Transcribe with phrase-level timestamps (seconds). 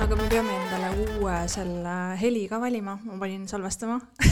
[0.00, 4.00] aga me peame endale uue selle heli ka valima, ma panin salvestama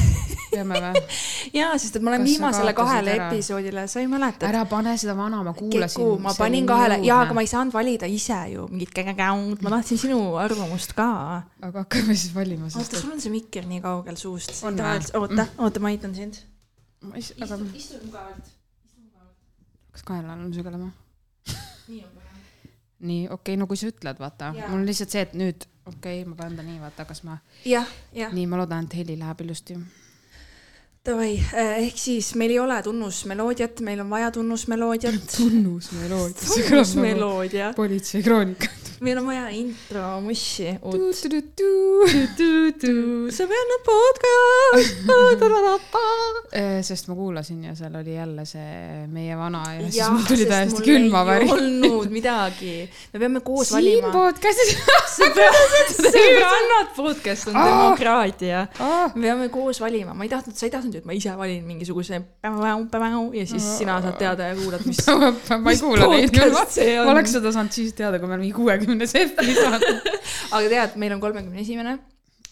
[0.59, 1.03] peame või?
[1.59, 3.29] jaa, sest et ma olen Kas viimasele kahele ära?
[3.31, 4.49] episoodile, sa ei mäleta?
[4.51, 6.11] ära pane seda vana, ma kuulasin.
[6.25, 10.03] Ma panin kahele, jaa, aga ma ei saanud valida ise ju mingit kägäkäund, ma tahtsin
[10.05, 11.09] sinu arvamust ka.
[11.63, 14.55] aga hakkame siis valima, oota, sul on see mikker nii kaugel suust.
[14.67, 15.11] On või?
[15.23, 16.41] oota, oota, ma aitan sind.
[17.15, 18.55] ei, aga istu mugavalt.
[19.93, 20.91] kas kaela on sügelema?
[21.89, 22.43] nii on parem.
[23.01, 26.21] nii, okei okay,, no kui sa ütled, vaata mul on lihtsalt see, et nüüd, okei
[26.21, 28.35] okay,, ma panen ta nii, vaata, kas ma, jah, jah.
[28.35, 29.79] nii, ma loodan, et heli läheb ilusti.
[31.09, 31.39] Davai,
[31.87, 35.15] ehk siis meil ei ole tunnusmeloodiat, meil on vaja tunnusmeloodiat.
[35.39, 36.51] tunnusmeloodia.
[36.53, 37.73] tunnusmeloodia.
[37.77, 38.69] politseikroonika.
[39.05, 41.15] Meil on vaja intro mussi uut.
[41.19, 41.27] sest
[43.35, 45.03] sa pead nüüd podcast.
[47.11, 50.51] ma kuulasin ja seal oli jälle see meie vana ja siis jah, mul tuli sest
[50.51, 51.53] täiesti külmaväri ei.
[51.55, 52.75] olnud midagi,
[53.13, 54.13] me peame koos siin valima.
[54.15, 54.75] podcast'is.
[55.19, 57.67] sõbrannad podcast on Aa!
[57.69, 58.65] demokraatia.
[58.81, 61.65] Ah, me peame koos valima, ma ei tahtnud, sa ei tahtnud et ma ise valin
[61.69, 62.21] mingisuguse
[63.37, 65.03] ja siis sina saad teada ja kuulad, mis.
[65.09, 68.57] ma ei kuula neid küll, podcast ma oleks seda saanud siis teada, kui me mingi
[68.89, 70.17] kuuekümnes episood vaata.
[70.57, 71.99] aga tead, meil on kolmekümne esimene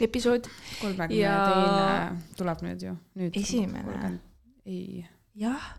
[0.00, 0.48] episood.
[0.80, 3.36] kolmekümne Ja- teine tuleb nüüd ju, nüüd.
[3.40, 4.18] Esimene..
[4.66, 5.74] ei, jah,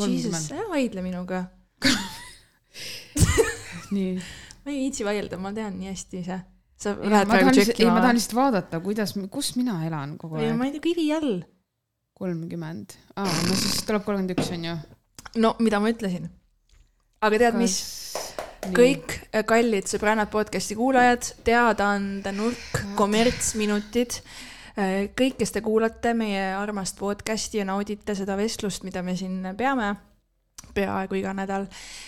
[0.00, 1.44] Jesus, ära vaidle minuga.
[3.94, 4.16] nii.
[4.64, 6.40] ma ei viitsi vaielda, ma tean nii hästi ise.
[6.82, 8.18] sa lähed praegu lihtsalt, ei ma tahan tšekkima.
[8.18, 10.56] lihtsalt vaadata, kuidas, kus mina elan kogu aeg.
[10.58, 11.42] ma ei tea, kivi all.
[12.18, 14.76] kolmkümmend, aa, no siis tuleb kolmkümmend üks on ju.
[15.44, 16.30] no mida ma ütlesin?
[17.22, 17.78] aga tead, mis?
[18.70, 24.22] Kõik äh, kallid sõbrannad podcast'i kuulajad, teadaandenurk, kommertsminutid,
[24.72, 29.90] kõik, kes te kuulate meie armast podcast'i ja naudite seda vestlust, mida me siin peame
[30.74, 31.66] peaaegu iga nädal,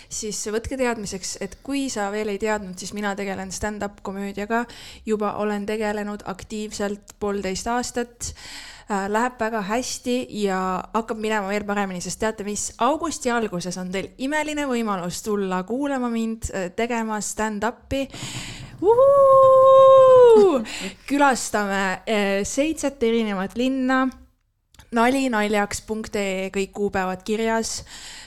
[0.09, 4.65] siis võtke teadmiseks, et kui sa veel ei teadnud, siis mina tegelen stand-up komöödiaga,
[5.05, 10.59] juba olen tegelenud aktiivselt poolteist aastat äh, läheb väga hästi ja
[10.93, 16.09] hakkab minema veel paremini, sest teate mis, augusti alguses on teil imeline võimalus tulla kuulama
[16.13, 18.05] mind, tegema stand-up'i.
[21.07, 24.05] külastame eh, seitset erinevat linna
[24.95, 27.83] nalinaljaks.ee kõik kuupäevad kirjas.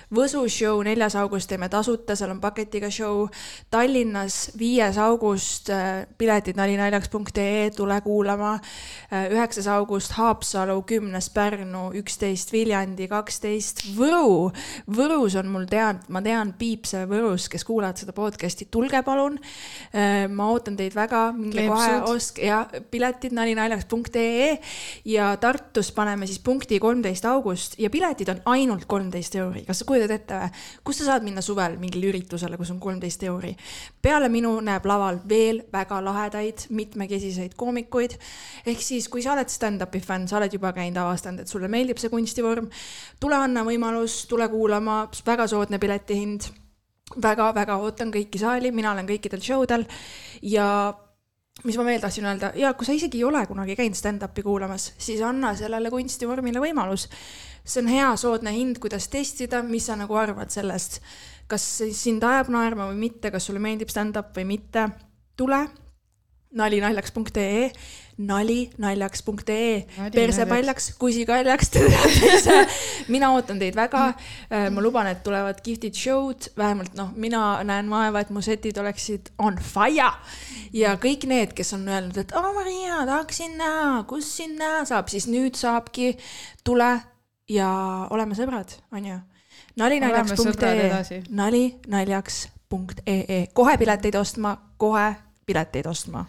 [0.09, 3.27] Võsu show neljas august teeme tasuta, seal on paketiga show.
[3.69, 8.55] Tallinnas viies august äh, piletid nalinaljaks.ee, tule kuulama.
[9.13, 14.49] üheksas august Haapsalu, kümnes Pärnu, üksteist Viljandi, kaksteist Võru.
[14.97, 19.39] Võrus on mul tean, ma tean Piipse Võrus, kes kuulavad seda podcast'i, tulge palun.
[20.33, 24.51] ma ootan teid väga, minge kohe ostke ja piletid nalinaljaks.ee
[25.05, 29.89] ja Tartus paneme siis punkti kolmteist august ja piletid on ainult kolmteist euri, kas sa
[29.89, 30.51] kujutad ette või?
[30.85, 33.55] kus sa saad minna suvel mingile üritusele, kus on kolmteist euri?
[34.03, 38.19] peale minu näeb laval veel väga lahedaid mitmekesiseid koomikuid.
[38.67, 41.99] ehk siis, kui sa oled stand-up'i fänn, sa oled juba käinud, avastanud, et sulle meeldib
[41.99, 42.71] see kunstivorm,
[43.21, 46.51] tule anna võimalus, tule kuulama, väga soodne piletihind
[47.17, 49.87] väga-väga ootan kõiki saali, mina olen kõikidel show del
[50.45, 50.69] ja
[51.67, 54.93] mis ma veel tahtsin öelda, ja kui sa isegi ei ole kunagi käinud stand-up'i kuulamas,
[55.01, 57.09] siis anna sellele kunstivormile võimalus.
[57.69, 61.03] See on hea soodne hind, kuidas testida, mis sa nagu arvad sellest,
[61.49, 64.89] kas sind ajab naerma või mitte, kas sulle meeldib stand-up või mitte,
[65.39, 65.67] tule
[66.51, 67.73] nalinaljaks.ee,
[68.19, 70.49] nalinaljaks.ee, Nali perse naljaks.
[70.49, 72.57] paljaks, kusi kaljaks, te teate ise.
[73.13, 74.07] mina ootan teid väga.
[74.73, 79.29] ma luban, et tulevad kihvtid show'd, vähemalt noh, mina näen vaeva, et mu setid oleksid
[79.39, 80.11] on fire.
[80.73, 85.13] ja kõik need, kes on öelnud, et oo Maria, tahaksin näha, kus sind näha saab,
[85.13, 86.15] siis nüüd saabki,
[86.65, 86.97] tule
[87.49, 89.19] ja oleme sõbrad, onju.
[89.79, 95.15] Nalinaljaks.ee nalinaljaks.ee, kohe pileteid ostma, kohe
[95.47, 96.27] pileteid ostma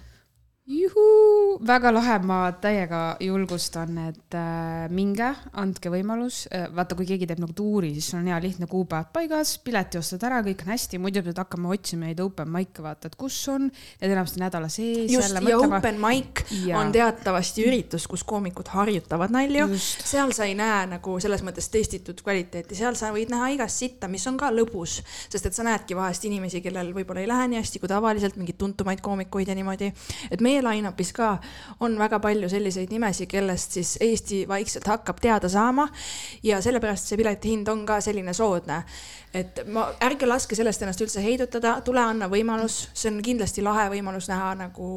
[0.69, 7.27] juhuu, väga lahe, ma täiega julgustan, et äh, minge, andke võimalus äh,, vaata, kui keegi
[7.29, 10.99] teeb nagu tuuri, siis on hea lihtne kuupäevad paigas, pileti ostad ära, kõik on hästi,
[11.01, 13.65] muidu pead hakkama otsima neid open mic'e, vaata, et kus on,
[14.01, 15.09] need enamasti nädala sees.
[15.11, 16.79] just, ja open mic Ja.
[16.79, 19.67] on teatavasti üritus, kus koomikud harjutavad nalju.
[19.79, 24.09] Seal sa ei näe nagu selles mõttes testitud kvaliteeti, seal sa võid näha igast sitta,
[24.11, 24.99] mis on ka lõbus,
[25.29, 28.59] sest et sa näedki vahest inimesi, kellel võib-olla ei lähe nii hästi kui tavaliselt, mingeid
[28.61, 29.91] tuntumaid koomikuid ja niimoodi.
[30.31, 31.31] et meie line-up'is ka
[31.79, 35.87] on väga palju selliseid nimesid, kellest siis Eesti vaikselt hakkab teada saama.
[36.43, 38.83] Ja sellepärast see piletihind on ka selline soodne.
[39.33, 43.89] Et ma, ärge laske sellest ennast üldse heidutada, tule anna võimalus, see on kindlasti lahe
[43.93, 44.89] võimalus näha nagu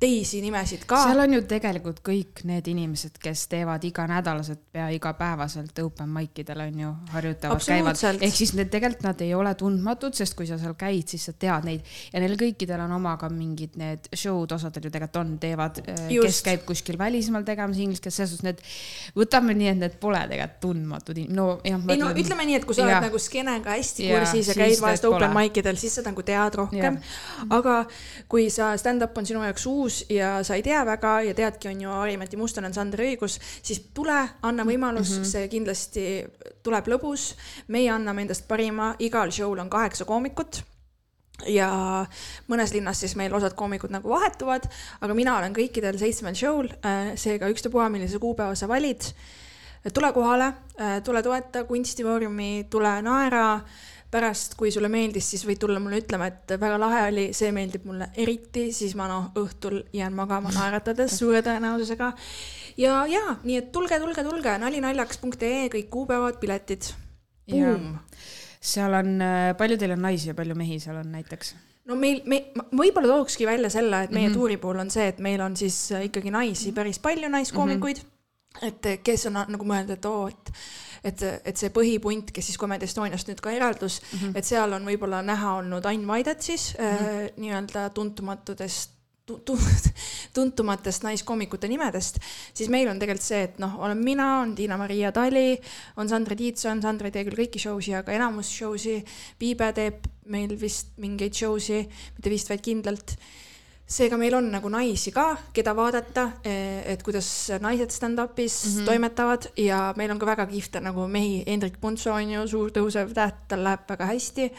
[0.00, 1.02] teisi nimesid ka.
[1.04, 6.62] seal on ju tegelikult kõik need inimesed, kes teevad iganädalaselt, pea igapäevaselt open mic idel
[6.64, 8.00] on ju, harjutavad, käivad.
[8.24, 11.34] ehk siis need tegelikult nad ei ole tundmatud, sest kui sa seal käid, siis sa
[11.36, 15.34] tead neid ja neil kõikidel on oma ka mingid need show'd, osadel ju tegelikult on,
[15.42, 18.64] teevad, äh, kes käib kuskil välismaal tegemas inglise keeles, selles suhtes need,
[19.20, 21.84] võtame nii, et need pole tegelikult tundmatud, no jah.
[21.92, 22.88] ei no ütleme nii, et kui sa ja.
[22.88, 26.24] oled nagu skeenega hästi kursis ja, ja käid vahest open mic idel, siis sa nagu
[26.24, 26.96] tead rohkem.
[27.52, 27.76] aga
[28.32, 31.84] kui sa stand-up on sinu jaoks uus ja sa ei tea väga ja teadki, on
[31.84, 35.30] ju, Harimati Mustonen, Sander õigus, siis tule, anna võimalus mm, -hmm.
[35.32, 36.06] see kindlasti
[36.62, 37.34] tuleb lõbus.
[37.68, 40.62] meie anname endast parima, igal show'l on kaheksa koomikut
[41.46, 42.06] ja
[42.48, 44.66] mõnes linnas siis meil osad koomikud nagu vahetuvad,
[45.00, 49.02] aga mina olen kõikidel seitsmel show'l, äh, seega ükstapuha, millise kuupäeva sa valid,
[49.94, 53.60] tule kohale, äh, tule toeta kunstifoorumi, tule naera
[54.10, 57.86] pärast, kui sulle meeldis, siis võid tulla mulle ütlema, et väga lahe oli, see meeldib
[57.86, 62.12] mulle eriti, siis ma noh, õhtul jään magama naeratades suure tõenäosusega.
[62.80, 66.92] ja, ja nii et tulge, tulge, tulge nalinaljaks.ee kõik kuupäevad, piletid.
[68.60, 71.54] seal on, äh, palju teil on naisi ja palju mehi seal on näiteks?
[71.90, 72.44] no meil, me,
[72.76, 74.38] võib-olla tookski välja selle, et meie mm -hmm.
[74.38, 78.10] tuuri puhul on see, et meil on siis äh, ikkagi naisi päris palju, naiskoomikuid mm.
[78.60, 78.66] -hmm.
[78.68, 80.52] et kes on nagu mõelnud, et oo, et
[81.04, 84.38] et, et see põhipunt, kes siis Comedy Estoniast nüüd ka eraldus mm, -hmm.
[84.38, 87.20] et seal on võib-olla näha olnud Ain Vaidet siis mm -hmm.
[87.24, 89.00] äh, nii-öelda tuntumatudest
[90.34, 92.18] tuntumatest naiskoomikute nimedest,
[92.54, 95.60] siis meil on tegelikult see, et noh, olen mina, on Tiina-Maria Tali,
[95.96, 98.98] on Sandra Tiitson, Sandra ei tee küll kõiki show si, aga enamus show si.
[99.38, 101.82] Piibe teeb meil vist mingeid show si,
[102.16, 103.16] mitte vist, vaid kindlalt
[103.90, 107.26] seega meil on nagu naisi ka, keda vaadata, eh, et kuidas
[107.62, 108.86] naised stand-up'is mm -hmm.
[108.86, 113.12] toimetavad ja meil on ka väga kihvte nagu mehi, Hendrik Puntso on ju suur tõusev
[113.14, 114.50] täht, tal läheb väga hästi.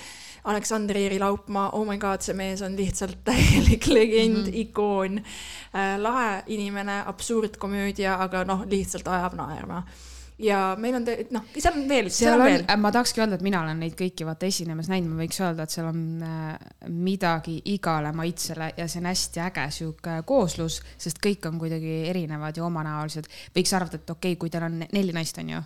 [0.44, 4.60] Aleksander Eeri Laupmaa, oh my god, see mees on lihtsalt täielik legend mm, -hmm.
[4.60, 6.00] ikoon äh,.
[6.00, 9.84] lahe inimene, absurdkomöödia, aga noh, lihtsalt ajab naerma
[10.42, 11.06] ja meil on,
[11.36, 12.66] noh, seal on veel, seal on veel.
[12.82, 15.76] ma tahakski öelda, et mina olen neid kõiki vaata esinemas näinud, ma võiks öelda, et
[15.76, 21.48] seal on äh, midagi igale maitsele ja see on hästi äge sihuke kooslus, sest kõik
[21.50, 23.30] on kuidagi erinevad ja omanäolised.
[23.56, 25.64] võiks arvata, et okei okay,, kui teil on neli naist, on ju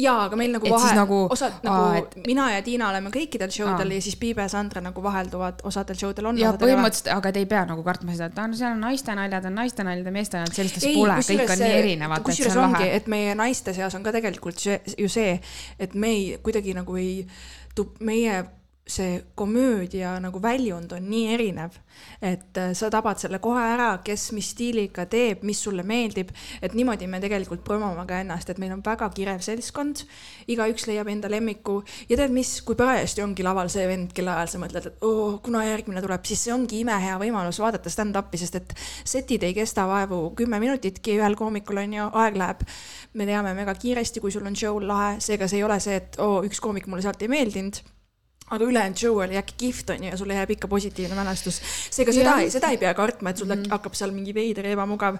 [0.00, 2.14] jaa, aga meil nagu et vahe, nagu, osad nagu aa, et...
[2.26, 5.98] mina ja Tiina oleme kõikidel show del ja siis Piibe ja Sandra nagu vahelduvad, osadel
[5.98, 6.40] show del on.
[6.40, 9.50] ja põhimõtteliselt, aga te ei pea nagu kartma seda, et no seal on naiste naljad,
[9.50, 12.24] on naiste naljad ja meeste naljad, sellist asja pole, kõik on nii erinevad.
[12.30, 15.36] kusjuures ongi, et meie naiste seas on ka tegelikult see, ju see,
[15.78, 17.22] et me ei kuidagi nagu ei,
[18.00, 18.42] meie
[18.92, 21.76] see komöödia nagu väljund on nii erinev,
[22.22, 26.74] et äh, sa tabad selle kohe ära, kes mis stiiliga teeb, mis sulle meeldib, et
[26.76, 30.04] niimoodi me tegelikult promome ka ennast, et meil on väga kirev seltskond,
[30.52, 31.80] igaüks leiab enda lemmiku
[32.10, 35.38] ja tead mis, kui parajasti ongi laval see vend, kelle ajal sa mõtled, et oo,
[35.44, 39.86] kuna järgmine tuleb, siis see ongi imehea võimalus vaadata stand-up'i, sest et setid ei kesta
[39.90, 42.66] vaevu kümme minutitki, ühel koomikul on ju, aeg läheb,
[43.18, 46.20] me teame väga kiiresti, kui sul on show lahe, seega see ei ole see, et
[46.22, 47.82] oo, üks koomik mulle sealt ei meeldinud
[48.50, 51.60] aga ülejäänud show oli äkki kihvt onju ja sulle jääb ikka positiivne mälestus.
[51.90, 55.16] seega seda, seda ei pea kartma, et sul mm hakkab seal mingi veider ja ebamugav,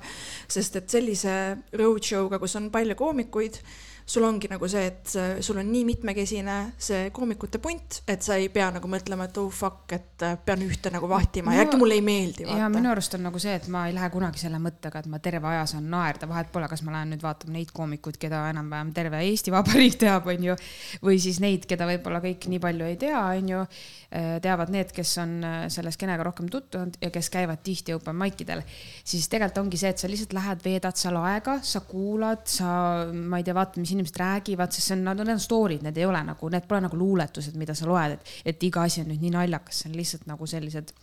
[0.48, 3.62] sest et sellise road show'ga, kus on palju koomikuid
[4.06, 5.14] sul ongi nagu see, et
[5.44, 9.50] sul on nii mitmekesine see koomikute punt, et sa ei pea nagu mõtlema, et oh
[9.52, 12.46] fuck, et äh, pean ühte nagu vahtima ja äkki mulle ei meeldi.
[12.48, 15.22] ja minu arust on nagu see, et ma ei lähe kunagi selle mõttega, et ma
[15.22, 18.92] terve aja saan naerda, vahet pole, kas ma lähen nüüd vaatama neid koomikuid, keda enam-vähem
[18.96, 20.56] terve Eesti Vabariik teab, onju,
[21.04, 23.66] või siis neid, keda võib-olla kõik nii palju ei tea, onju
[24.12, 28.18] Äh, teavad need, kes on äh, selle skeenega rohkem tutvunud ja kes käivad tihti open
[28.20, 28.60] mic idel,
[29.08, 32.74] siis tegelikult ongi see, et sa lihtsalt lähed, veedad seal aega, sa kuulad, sa,
[33.08, 36.08] ma ei tea, vaatad, mis inimesed räägivad, sest see on, need on story'd, need ei
[36.08, 39.22] ole nagu, need pole nagu luuletused, mida sa loed, et, et iga asi on nüüd
[39.22, 40.94] nii naljakas, see on lihtsalt nagu sellised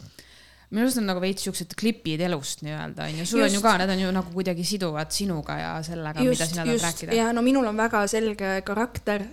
[0.69, 3.47] minu arust on nagu veits siuksed klipid elust nii-öelda onju, sul just.
[3.47, 6.83] on ju ka, need on ju nagu kuidagi siduvad sinuga ja sellega, mida sina tahad
[6.83, 7.15] rääkida.
[7.17, 9.25] ja no minul on väga selge karakter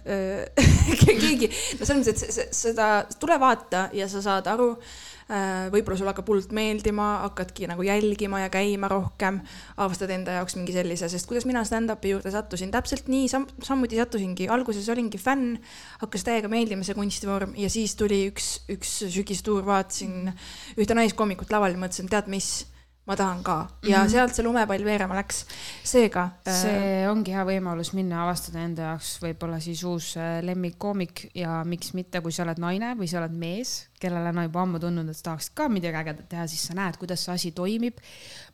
[1.02, 2.88] keegi, no selles mõttes, et seda,
[3.20, 8.44] tule vaata ja sa saad aru Äh, võib-olla sulle hakkab hullult meeldima, hakkadki nagu jälgima
[8.44, 9.40] ja käima rohkem,
[9.82, 13.98] avastad enda jaoks mingi sellise, sest kuidas mina stand-up'i juurde sattusin, täpselt nii sam samuti
[13.98, 15.56] sattusingi, alguses olingi fänn,
[16.04, 20.30] hakkas täiega meeldima see kunstivorm ja siis tuli üks, üks sügistuur, vaatasin
[20.78, 22.60] ühte naiskoomikut laval ja mõtlesin, tead mis
[23.06, 24.10] ma tahan ka ja mm -hmm.
[24.10, 25.46] sealt see lumepall veerema läks.
[25.84, 26.28] seega.
[26.44, 27.10] see äh...
[27.10, 32.20] ongi hea võimalus minna avastada enda jaoks võib-olla siis uus äh, lemmikkoomik ja miks mitte,
[32.20, 35.30] kui sa oled naine või sa oled mees, kellele on juba ammu tundnud, et sa
[35.30, 37.98] tahaksid ka midagi ägedat teha, siis sa näed, kuidas see asi toimib.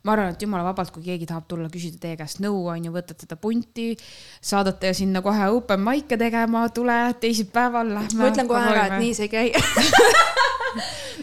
[0.03, 2.93] Ma arvan, et jumala vabalt, kui keegi tahab tulla küsida teie käest nõu, on ju,
[2.93, 3.93] võtate ta punti,
[4.43, 8.19] saadate sinna kohe open mic'e tegema, tule teisipäeval lähme.
[8.19, 9.47] ma ütlen kohe ära, et nii see ei käi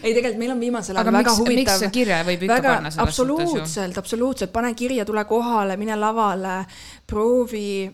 [0.03, 1.83] ei, tegelikult meil on viimasel ajal väga miks, huvitav.
[1.83, 4.03] miks kirja võib ikka väga, panna selles absoluutselt, suhtes ju?
[4.03, 6.57] absoluutselt, pane kirja, tule kohale, mine lavale,
[7.11, 7.91] proovi.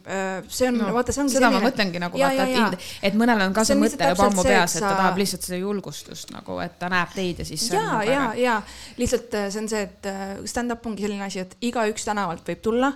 [0.48, 1.62] see on no,, vaata, see ongi seda selline.
[1.62, 4.46] ma mõtlengi nagu ja, vaata, et, et mõnel on ka see, see mõte juba ammu
[4.46, 4.94] peas, et ta sa...
[5.00, 7.68] tahab lihtsalt seda julgustust nagu, et ta näeb teid ja siis.
[7.72, 8.58] ja, ja, ja
[9.00, 10.36] lihtsalt äh, see on see, et äh,
[10.76, 12.92] stand-up ongi selline asi, et igaüks tänavalt võib tulla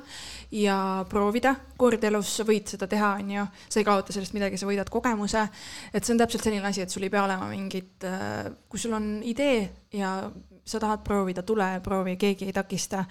[0.53, 4.59] ja proovida, kord elus sa võid seda teha, on ju, sa ei kaota sellest midagi,
[4.59, 5.49] sa võidad kogemuse.
[5.93, 8.93] et see on täpselt selline asi, et sul ei pea olema mingit, äh, kui sul
[8.93, 10.31] on idee ja
[10.65, 13.05] sa tahad proovida, tule proovi, keegi ei takista.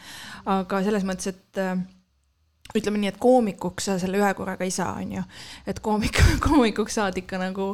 [0.45, 1.63] aga selles mõttes, et
[2.77, 5.23] ütleme nii, et koomikuks sa selle ühe korraga ei saa, on ju.
[5.67, 7.73] et koomik, koomikuks saad ikka nagu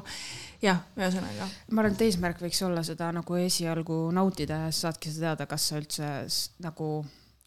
[0.66, 1.50] jah, ühesõnaga.
[1.72, 5.48] ma arvan, et eesmärk võiks olla seda nagu esialgu nautida ja siis saadki sa teada,
[5.50, 6.10] kas sa üldse
[6.66, 6.90] nagu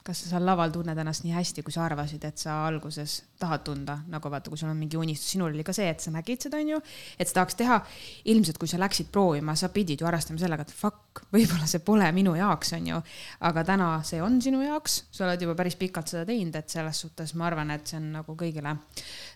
[0.09, 3.61] kas sa seal laval tunned ennast nii hästi, kui sa arvasid, et sa alguses tahad
[3.67, 6.47] tunda, nagu vaata, kui sul on mingi unistus, sinul oli ka see, et sa nägid
[6.47, 6.79] seda, onju,
[7.21, 7.77] et sa tahaks teha.
[8.33, 12.09] ilmselt, kui sa läksid proovima, sa pidid ju arvestama sellega, et fuck, võib-olla see pole
[12.17, 13.03] minu jaoks, onju.
[13.51, 17.05] aga täna see on sinu jaoks, sa oled juba päris pikalt seda teinud, et selles
[17.05, 18.79] suhtes ma arvan, et see on nagu kõigile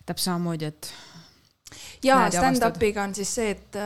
[0.07, 0.93] täpselt samamoodi, et.
[2.03, 3.81] Ja stand-up'iga on siis see, et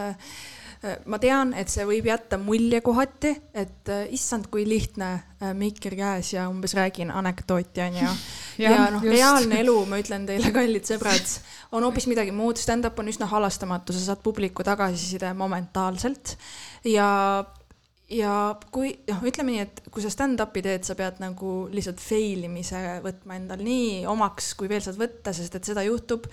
[0.86, 5.10] Äh, ma tean, et see võib jätta mulje kohati, et äh, issand, kui lihtne
[5.42, 8.12] äh, mikker käes ja umbes räägin anekdooti, onju.
[8.62, 11.34] ja, ja noh, reaalne elu, ma ütlen teile, kallid sõbrad,
[11.74, 16.38] on hoopis midagi muud, stand-up on üsna halastamatu, sa saad publiku tagasiside momentaalselt.
[16.86, 17.08] Ja
[18.14, 22.46] ja kui noh, ütleme nii, et kui sa stand-up'i teed, sa pead nagu lihtsalt fail
[22.48, 26.30] imise võtma endal nii omaks, kui veel saad võtta, sest et seda juhtub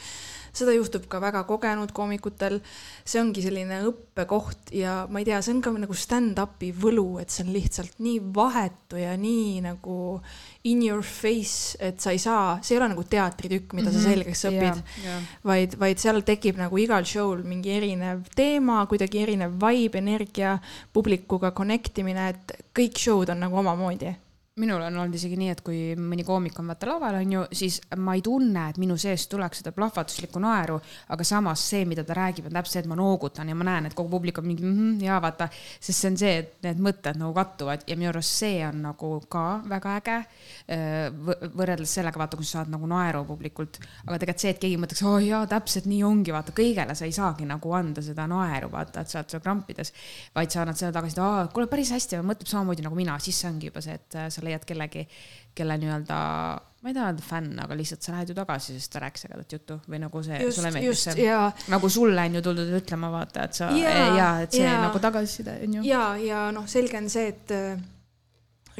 [0.54, 2.61] seda juhtub ka väga kogenud koomikutel.
[3.04, 7.30] see ongi selline õppekoht ja ma ei tea, see on ka nagu stand-up'i võlu, et
[7.34, 9.99] see on lihtsalt nii vahetu ja nii nagu
[10.64, 14.00] in your face, et sa ei saa, see ei ole nagu teatritükk, mida mm -hmm.
[14.00, 14.14] sa mhm.
[14.14, 15.23] selgeks õpid yeah,, yeah.
[15.44, 20.58] vaid, vaid seal tekib nagu igal show'l mingi erinev teema, kuidagi erinev vibe, energia,
[20.92, 24.23] publikuga connect imine, et kõik show'd on nagu omamoodi
[24.54, 27.80] minul on olnud isegi nii, et kui mõni koomik on vaata laval, on ju, siis
[27.99, 30.76] ma ei tunne, et minu seest tuleks seda plahvatuslikku naeru,
[31.11, 33.88] aga samas see, mida ta räägib, on täpselt see, et ma noogutan ja ma näen,
[33.88, 35.49] et kogu publik on mingi mm -hmm, ja vaata,
[35.80, 39.11] sest see on see, et need mõtted nagu kattuvad ja minu arust see on nagu
[39.28, 40.18] ka väga äge.
[41.58, 45.02] võrreldes sellega, vaata, kui sa saad nagu naeru publikult, aga tegelikult see, et keegi mõtleks,
[45.04, 48.70] oo oh, jaa, täpselt nii ongi, vaata kõigele sa ei saagi nagu anda seda naeru,
[48.70, 49.92] vaata, et sa oled seal krampides,
[50.34, 53.50] vaid sa annad selle tagasiside, aa, kuule, päris hästi, mõtleb samamoodi nagu mina, siis see
[53.50, 55.06] ongi juba see, et sa leiad kellegi,
[55.54, 56.18] kelle nii-öelda,
[56.82, 59.56] ma ei taha öelda fänn, aga lihtsalt sa lähed ju tagasi, sest ta rääkis ägedat
[59.56, 61.30] juttu või nagu see just, sulle meeldis see.
[61.72, 65.02] nagu sulle on ju tuldud ütlema, vaata, et sa ja, ja et see ja, nagu
[65.02, 65.88] tagasiside on ju.
[65.88, 67.56] ja, ja noh, selge on see, et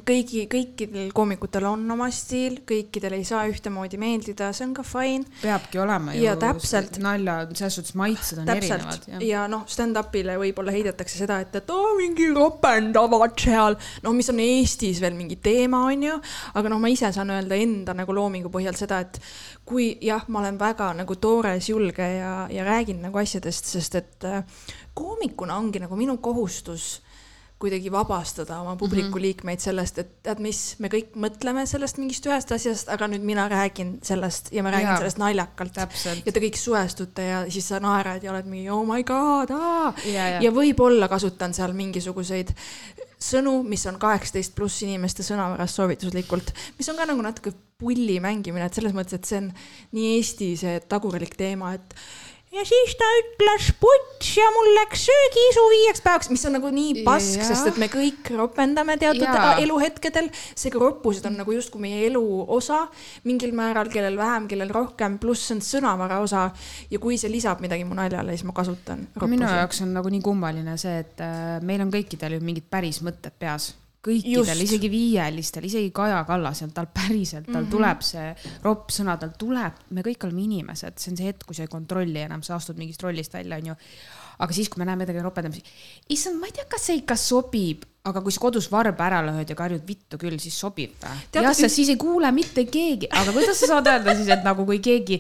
[0.03, 5.23] kõigi, kõikidel koomikutel on oma stiil, kõikidel ei saa ühtemoodi meeldida, see on ka fine.
[5.43, 6.25] peabki olema ju.
[6.27, 6.99] ja täpselt.
[7.03, 8.81] nalja, selles suhtes maitsed on täpselt.
[8.81, 9.07] erinevad.
[9.13, 14.31] ja, ja noh, stand-up'ile võib-olla heidetakse seda, et, et oo, mingi ropendavad seal, noh, mis
[14.33, 16.19] on Eestis veel mingi teema, on ju.
[16.59, 19.21] aga noh, ma ise saan öelda enda nagu loomingu põhjal seda, et
[19.65, 24.27] kui jah, ma olen väga nagu toores, julge ja, ja räägin nagu asjadest, sest et
[24.29, 24.43] äh,
[24.95, 26.99] koomikuna ongi nagu minu kohustus
[27.65, 29.27] kuidagi vabastada oma publiku mm -hmm.
[29.27, 33.49] liikmeid sellest, et tead mis, me kõik mõtleme sellest mingist ühest asjast, aga nüüd mina
[33.49, 35.77] räägin sellest ja ma räägin ja, sellest naljakalt.
[36.27, 39.95] ja te kõik suhestute ja siis sa naerad ja oled mingi oh my god, aa.
[40.05, 40.43] ja, ja.
[40.43, 42.53] ja võib-olla kasutan seal mingisuguseid
[43.25, 48.67] sõnu, mis on kaheksateist pluss inimeste sõnavaras soovituslikult, mis on ka nagu natuke pulli mängimine,
[48.67, 49.51] et selles mõttes, et see on
[49.97, 51.97] nii Eesti see tagurlik teema, et
[52.55, 57.03] ja siis ta ütles puts ja mul läks söögiisu viieks päevaks, mis on nagu nii
[57.07, 59.55] pask, sest et me kõik ropendame teatud ja.
[59.63, 60.31] eluhetkedel.
[60.55, 62.25] seega roppused on nagu justkui meie elu
[62.57, 62.85] osa
[63.29, 66.49] mingil määral, kellel vähem, kellel rohkem, pluss see on sõnavara osa.
[66.91, 69.07] ja kui see lisab midagi mu naljale, siis ma kasutan.
[69.27, 73.03] minu jaoks on nagu nii kummaline see, et äh, meil on kõikidel ju mingid päris
[73.05, 73.73] mõtted peas
[74.05, 77.71] kõikidel, isegi viielistel, isegi Kaja Kallasel, tal päriselt, tal mm -hmm.
[77.71, 78.35] tuleb see
[78.65, 81.73] ropp sõna, tal tuleb, me kõik oleme inimesed, see on see hetk, kui sa ei
[81.73, 83.77] kontrolli enam, sa astud mingist rollist välja, onju.
[84.39, 85.65] Aga siis, kui me näeme midagi ropedamisi,
[86.15, 89.49] issand, ma ei tea, kas see ikka sobib aga kui sa kodus varba ära lööd
[89.49, 91.23] ja karjud vittu küll, siis sobib või?
[91.33, 94.67] jah, sest siis ei kuule mitte keegi, aga kuidas sa saad öelda siis, et nagu
[94.69, 95.17] kui keegi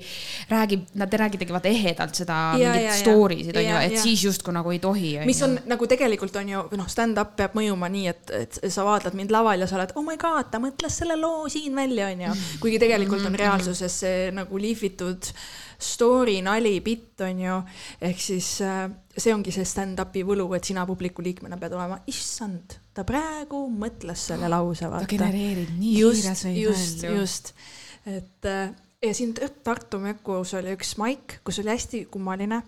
[0.51, 4.05] räägib, nad te räägitegi vaata ehedalt seda ja, mingit story sid onju, et ja.
[4.05, 5.15] siis justkui nagu ei tohi.
[5.25, 9.17] mis on nagu tegelikult on ju, noh, stand-up peab mõjuma nii, et, et sa vaatad
[9.17, 12.37] mind laval ja sa oled, oh my god, ta mõtles selle loo siin välja onju,
[12.61, 13.41] kuigi tegelikult on mhm.
[13.47, 15.33] reaalsuses see nagu lihvitud
[15.85, 17.59] story, nali, bitt on ju,
[18.09, 18.87] ehk siis äh,
[19.17, 24.29] see ongi see stand-up'i võlu, et sina publiku liikmena pead olema, issand, ta praegu mõtles
[24.31, 25.11] selle lause, ta vaata.
[25.11, 27.21] genereerib nii just, kiires neid just, nalju.
[27.21, 27.55] just,
[28.15, 28.73] et äh,
[29.07, 32.63] ja siin Tar- Tartu Mökus oli üks maik, kus oli hästi kummaline.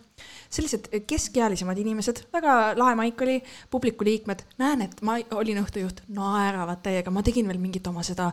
[0.51, 3.35] sellised keskealisemad inimesed, väga lahe maik oli,
[3.71, 8.31] publiku liikmed, näen, et ma olin õhtujuht, naeravad täiega, ma tegin veel mingit oma seda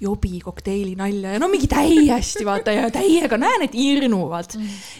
[0.00, 3.38] jobi kokteili nalja ja no mingi täiesti vaata ja täiega.
[3.40, 4.54] Näen, et irnuvad.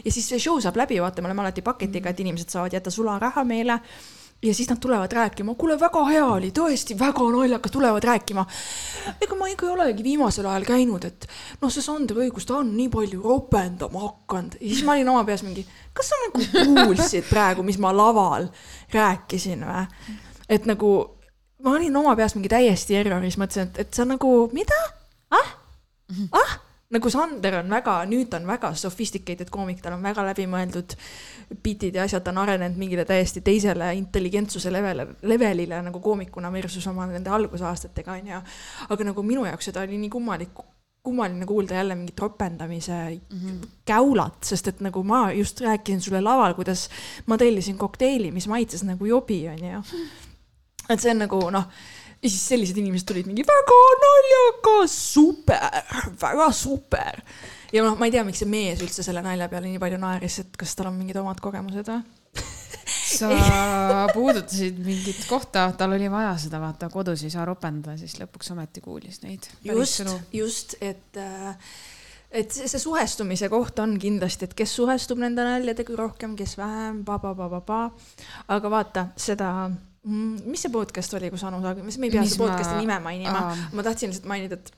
[0.04, 2.90] ja siis see show saab läbi, vaata, me oleme alati paketiga, et inimesed saavad jätta
[2.90, 3.78] sularaha meile
[4.44, 8.44] ja siis nad tulevad rääkima, kuule, väga hea oli, tõesti väga naljakas, tulevad rääkima.
[9.20, 11.26] ega ma ikka ei olegi viimasel ajal käinud, et
[11.62, 15.24] noh, see Sander õigus, ta on nii palju ropendama hakanud ja siis ma olin oma
[15.24, 18.50] peas mingi, kas sa nagu kuulsid praegu, mis ma laval
[18.94, 19.86] rääkisin või?
[20.48, 20.92] et nagu
[21.64, 24.80] ma olin oma peas mingi täiesti erroris, mõtlesin, et, et sa nagu, mida?
[25.34, 25.56] ah,
[26.36, 26.58] ah,
[26.94, 30.94] nagu Sander on väga, nüüd ta on väga sophisticated koomik, tal on väga läbimõeldud
[31.64, 36.86] bitid ja asjad, ta on arenenud mingile täiesti teisele intelligentsuse level, levelile nagu koomikuna versus
[36.90, 38.44] oma nende algusaastatega onju.
[38.88, 40.62] aga nagu minu jaoks seda oli nii kummalik,
[41.04, 43.66] kummaline kuulda jälle mingit ropendamise mm -hmm.
[43.84, 46.88] käulat, sest et nagu ma just rääkisin sulle laval, kuidas
[47.26, 49.82] ma tellisin kokteili, mis maitses nagu jobi onju.
[50.90, 51.64] et see on nagu noh
[52.24, 55.60] ja siis sellised inimesed tulid mingi väga naljakas, super,
[56.20, 57.20] väga super.
[57.72, 60.40] ja noh, ma ei tea, miks see mees üldse selle nalja peale nii palju naeris,
[60.44, 62.02] et kas tal on mingid omad kogemused või?
[63.14, 63.28] sa
[64.12, 68.82] puudutasid mingit kohta, tal oli vaja seda vaata, kodus ei saa ropendada, siis lõpuks ometi
[68.84, 69.46] kuulis neid.
[69.68, 70.02] just,
[70.32, 71.52] just, et äh,
[72.34, 77.02] et see, see suhestumise koht on kindlasti, et kes suhestub nende naljadega rohkem, kes vähem,
[77.06, 77.82] pa-pa-pa-pa-pa.
[78.56, 79.50] aga vaata seda,
[80.04, 83.44] mis see podcast oli, kus Anu Saag, me ei pea seda ma- podcast'i nime mainima
[83.72, 84.72] ma tahtsin lihtsalt mainida, et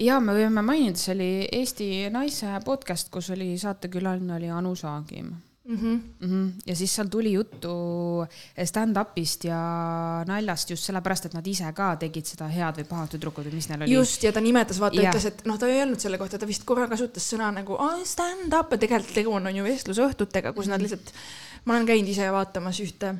[0.00, 1.30] ja me võime mainida, see oli
[1.60, 5.26] Eesti Naise podcast, kus oli saatekülaline oli Anu Saagim
[5.64, 6.28] mm -hmm, mm.
[6.30, 6.52] -hmm.
[6.66, 7.68] ja siis seal tuli juttu
[8.64, 9.60] stand-up'ist ja
[10.26, 13.68] naljast just sellepärast, et nad ise ka tegid seda head või pahat tüdrukut või mis
[13.68, 13.92] neil oli.
[13.92, 15.12] just ja ta nimetas, vaata, Jah.
[15.14, 18.72] ütles, et noh, ta ei öelnud selle kohta, ta vist korra kasutas sõna nagu stand-up
[18.72, 20.70] ja tegelikult tegu on, on ju vestlusõhtutega, kus Mhm.
[20.70, 21.12] nad lihtsalt,
[21.64, 23.14] ma olen käinud ise vaatamas ühte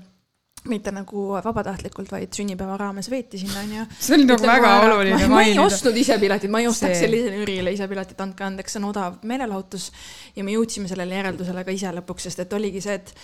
[0.68, 3.86] mitte nagu vabatahtlikult, vaid sünnipäeva raames veeti sinna onju.
[3.96, 5.62] see oli nagu väga oluline ma, ma ei mainida.
[5.64, 8.90] ostnud ise piletit, ma ei ostaks See- sellisele ürile ise piletit, andke andeks, see on
[8.90, 9.90] odav meelelahutus.
[10.36, 13.14] ja me jõudsime sellele järeldusele ka ise lõpuks, sest et oligi see, et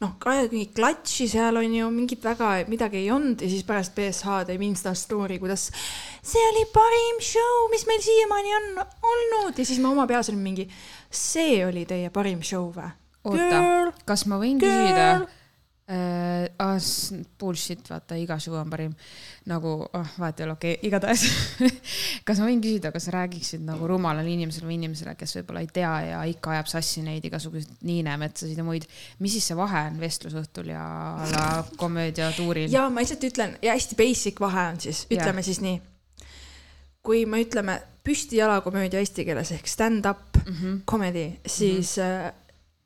[0.00, 0.14] noh,
[0.50, 4.62] mingi klatši seal on ju, mingit väga midagi ei olnud ja siis pärast BSH teeb
[4.64, 5.68] Insta story, kuidas
[6.22, 10.42] see oli parim show, mis meil siiamaani on olnud ja siis ma oma peas olin
[10.42, 10.66] mingi,
[11.10, 12.90] see oli teie parim show või?
[13.28, 15.28] oota, kas ma võin küsida Girl.?
[15.90, 16.46] äh,.
[16.58, 18.94] ah, s- bullshit, vaata, iga show on parim.
[19.50, 21.24] nagu oh,, vahet ei ole, okei okay,, igatahes.
[22.26, 25.70] kas ma võin küsida, kas sa räägiksid nagu rumalale inimesele või inimesele, kes võib-olla ei
[25.80, 28.86] tea ja ikka ajab sassi neid igasuguseid niinemetsasid ja muid,
[29.18, 30.84] mis siis see vahe on vestlusõhtul ja
[31.34, 31.46] la
[31.80, 32.70] komöödiatuuril?
[32.72, 35.80] ja ma lihtsalt ütlen ja hästi basic vahe on siis, ütleme siis nii.
[37.02, 40.80] kui me ütleme püstijalakomöödia eesti keeles ehk stand-up mm -hmm.
[40.86, 42.39] comedy, siis mm -hmm.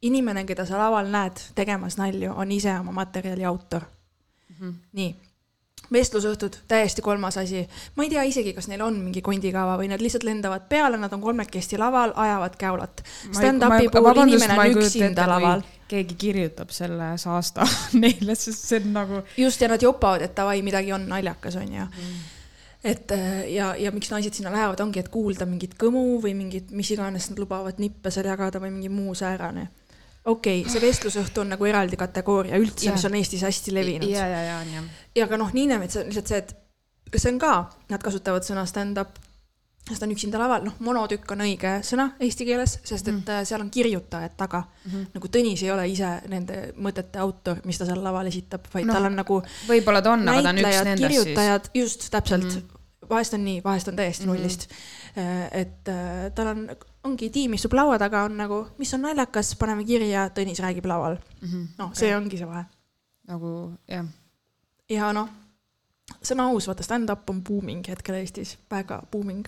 [0.05, 4.57] inimene, keda sa laval näed tegemas nalju, on ise oma materjali autor mm.
[4.61, 4.75] -hmm.
[4.93, 5.14] nii
[5.93, 7.64] vestlusõhtud, täiesti kolmas asi.
[7.97, 11.12] ma ei tea isegi, kas neil on mingi kondikava või nad lihtsalt lendavad peale, nad
[11.12, 13.03] on kolmekesti laval, ajavad käulat.
[13.31, 15.64] Stand-up'i puhul inimene on üksinda laval.
[15.88, 17.67] keegi kirjutab selle saasta
[18.03, 21.85] neile, sest see on nagu just ja nad jopavad, et davai, midagi on naljakas, onju
[21.85, 22.23] mm..
[22.85, 26.73] et äh, ja, ja miks naised sinna lähevad, ongi, et kuulda mingit kõmu või mingit,
[26.73, 29.69] mis iganes nad lubavad nippe seal jagada või mingi muu säärane.
[30.25, 34.09] Okei okay,, see vestlusõhtu on nagu eraldi kategooria üldse, mis on Eestis hästi levinud.
[34.11, 34.89] ja, ja, ja on jah.
[35.21, 37.55] ja ka noh, Niinemets on lihtsalt see, et see on ka,
[37.93, 39.19] nad kasutavad sõna stand-up,
[39.85, 43.45] sest on üksinda laval, noh, monotükk on õige sõna eesti keeles, sest et mm.
[43.51, 44.91] seal on kirjutajad taga mm.
[44.91, 45.11] -hmm.
[45.19, 48.97] nagu Tõnis ei ole ise nende mõtete autor, mis ta seal laval esitab, vaid no,
[48.97, 51.13] tal on nagu võib-olla ta on, aga ta on üks nendest siis.
[51.13, 52.57] kirjutajad, just täpselt mm.
[52.57, 53.09] -hmm.
[53.11, 54.73] vahest on nii, vahest on täiesti nullist mm.
[54.73, 55.04] -hmm.
[55.16, 56.66] Et äh, tal on,
[57.07, 61.16] ongi tiim istub laua taga, on nagu, mis on naljakas, paneme kirja, Tõnis räägib laval
[61.16, 61.66] mm -hmm..
[61.79, 62.64] noh, see ongi see vahe.
[63.29, 64.07] nagu jah,
[64.90, 65.29] ja noh,
[66.22, 69.46] sõna aus, vaata stand-up on booming hetkel Eestis, väga booming.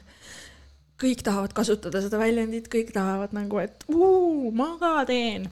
[1.02, 5.50] kõik tahavad kasutada seda väljendit, kõik tahavad nagu, et uu, ma ka teen.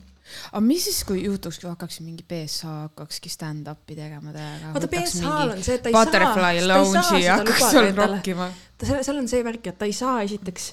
[0.50, 4.72] Aga mis siis, kui juhtuks, kui hakkaks mingi BSH hakkakski stand-up'i tegema täiega.
[4.74, 8.48] vaata BSH-l on see, et ta ei saa, Butterfly Lounge'i hakkaks seal rokkima.
[8.78, 10.70] ta seal, seal on see värk, et ta ei saa esiteks,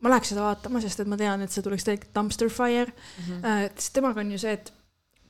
[0.00, 3.28] ma läheks seda vaatama, sest et ma tean, et see tuleks tegelikult dumpster fire mm.
[3.28, 3.76] -hmm.
[3.76, 4.72] sest temaga on ju see, et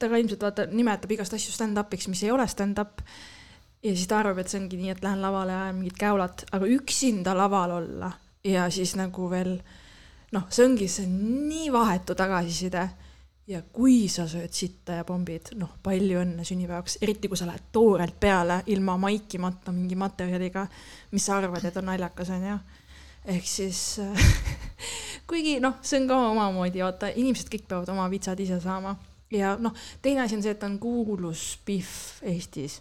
[0.00, 3.04] ta ka ilmselt vaata nimetab igast asju stand-up'iks, mis ei ole stand-up.
[3.82, 6.44] ja siis ta arvab, et see ongi nii, et lähen lavale ja ajan mingit käulat,
[6.52, 8.10] aga üksinda laval olla
[8.44, 9.58] ja siis nagu veel
[10.32, 11.16] noh, see ongi see on
[11.48, 12.88] nii vahetu tagasiside
[13.50, 17.70] ja kui sa sööd sitta ja pommid, noh, palju õnne sünnipäevaks, eriti kui sa lähed
[17.74, 20.66] toorelt peale ilma maikimata mingi materjaliga,
[21.10, 22.58] mis sa arvad, et on naljakas, onju.
[23.34, 23.82] ehk siis
[25.28, 28.94] kuigi noh, see on ka omamoodi, vaata, inimesed kõik peavad oma vitsad ise saama
[29.30, 32.80] ja noh, teine asi on see, et ta on kuulus Pihv Eestis.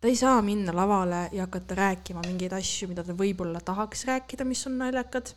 [0.00, 4.46] ta ei saa minna lavale ja hakata rääkima mingeid asju, mida ta võib-olla tahaks rääkida,
[4.48, 5.34] mis on naljakad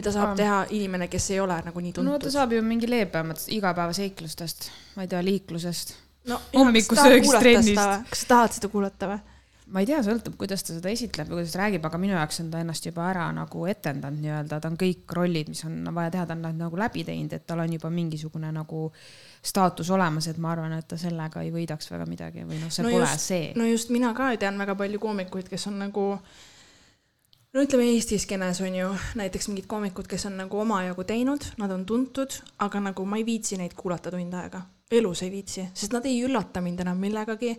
[0.00, 2.12] mida saab teha inimene, kes ei ole nagu nii tuntud.
[2.12, 5.94] no ta saab ju mingi leebematest igapäevaseiklustest, ma ei tea, liiklusest
[6.30, 6.40] no,.
[6.54, 8.08] hommikusöögist, trennist.
[8.10, 9.20] kas sa tahad seda kuulata või?
[9.70, 12.40] ma ei tea, sõltub, kuidas ta seda esitleb ja kuidas ta räägib, aga minu jaoks
[12.42, 16.14] on ta ennast juba ära nagu etendanud nii-öelda, ta on kõik rollid, mis on vaja
[16.16, 18.88] teha, ta on nad nagu läbi teinud, et tal on juba mingisugune nagu
[19.46, 22.86] staatus olemas, et ma arvan, et ta sellega ei võidaks väga midagi või noh, see
[22.86, 23.50] no pole just, see.
[23.58, 26.06] no just mina ka tean väga palju koomikuid, kes on nagu
[27.52, 31.72] no ütleme Eesti skeenes on ju näiteks mingid koomikud, kes on nagu omajagu teinud, nad
[31.74, 35.96] on tuntud, aga nagu ma ei viitsi neid kuulata tund aega, elus ei viitsi, sest
[35.96, 37.56] nad ei üllata mind enam millegagi.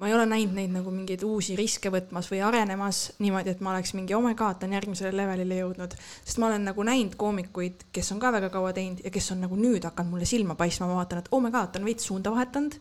[0.00, 3.70] ma ei ole näinud neid nagu mingeid uusi riske võtmas või arenemas niimoodi, et ma
[3.70, 7.14] oleks mingi oh my god, ta on järgmisele levelile jõudnud, sest ma olen nagu näinud
[7.14, 10.58] koomikuid, kes on ka väga kaua teinud ja kes on nagu nüüd hakanud mulle silma
[10.58, 12.74] paistma, ma vaatan, et oh my god, ta on veits suunda vahetanud.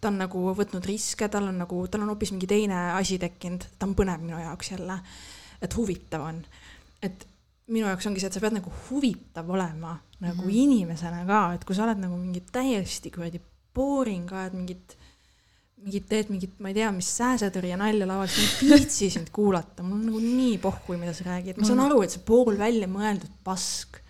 [0.00, 3.66] Ta on nagu võtnud riske, tal on nagu, tal on hoopis mingi teine asi tekkinud,
[3.78, 5.00] ta on põnev minu jaoks jälle
[5.62, 6.42] et huvitav on.
[7.02, 7.26] et
[7.68, 10.62] minu jaoks ongi see, et sa pead nagu huvitav olema nagu mm -hmm.
[10.64, 13.40] inimesena ka, et kui sa oled nagu mingi täiesti kuradi
[13.74, 14.96] boring, ajad mingit,
[15.76, 19.30] mingit, teed mingit, ma ei tea, mis sääsetõrje nalja laval, siis ma ei viitsi sind
[19.30, 22.58] kuulata, mul on nagu nii pohhui, mida sa räägid, ma saan aru, et see pool
[22.58, 24.00] välja mõeldud pask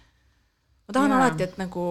[0.89, 1.21] ma tahan yeah.
[1.21, 1.83] alati, et nagu,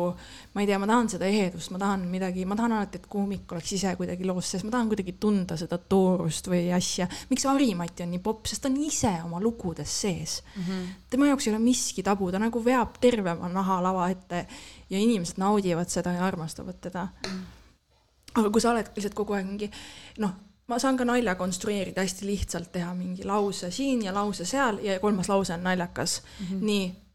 [0.55, 3.51] ma ei tea, ma tahan seda ehedust, ma tahan midagi, ma tahan alati, et koomik
[3.53, 7.05] oleks ise kuidagi loos sees, ma tahan kuidagi tunda seda toorust või asja.
[7.29, 10.63] miks Harimati on nii popp, sest ta on ise oma lugudes sees mm.
[10.63, 10.89] -hmm.
[11.13, 14.47] tema jaoks ei ole miski tabu, ta nagu veab terve oma naha lava ette
[14.89, 17.29] ja inimesed naudivad seda ja armastavad teda mm.
[17.29, 18.39] -hmm.
[18.41, 19.71] aga kui sa oled lihtsalt kogu aeg mingi,
[20.17, 20.33] noh,
[20.67, 24.99] ma saan ka nalja konstrueerida hästi lihtsalt, teha mingi lause siin ja lause seal ja
[24.99, 26.45] kolmas lause on naljakas mm.
[26.45, 26.65] -hmm.
[26.65, 27.06] nii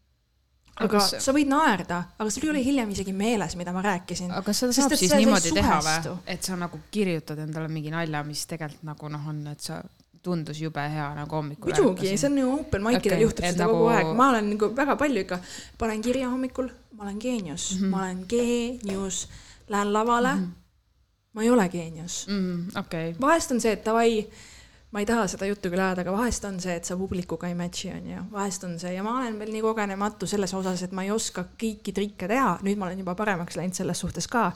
[0.75, 1.15] aga kas...
[1.21, 4.31] sa võid naerda, aga sul ei ole hiljem isegi meeles, mida ma rääkisin.
[4.31, 7.93] aga kas seda saab siis sa, niimoodi teha või, et sa nagu kirjutad endale mingi
[7.93, 9.83] nalja, mis tegelikult nagu noh, on, et sa
[10.23, 11.69] tundus jube hea nagu hommikul.
[11.69, 13.77] muidugi, see on ju open mic idel okay, juhtub seda nagu...
[13.77, 15.39] kogu aeg, ma olen nagu väga palju ikka,
[15.81, 17.91] panen kirja hommikul, ma olen geenius mm, -hmm.
[17.93, 19.27] ma olen geenius,
[19.69, 20.41] lähen lavale mm.
[20.41, 21.33] -hmm.
[21.33, 22.41] ma ei ole geenius mm.
[22.41, 22.79] -hmm.
[22.79, 23.15] Okay.
[23.21, 24.27] vahest on see, et davai
[24.93, 27.55] ma ei taha seda juttu küll ajada, aga vahest on see, et sa publikuga ei
[27.57, 28.27] match'i, onju.
[28.31, 31.47] vahest on see ja ma olen veel nii kogenematu selles osas, et ma ei oska
[31.59, 34.51] kõiki trikke teha, nüüd ma olen juba paremaks läinud selles suhtes ka.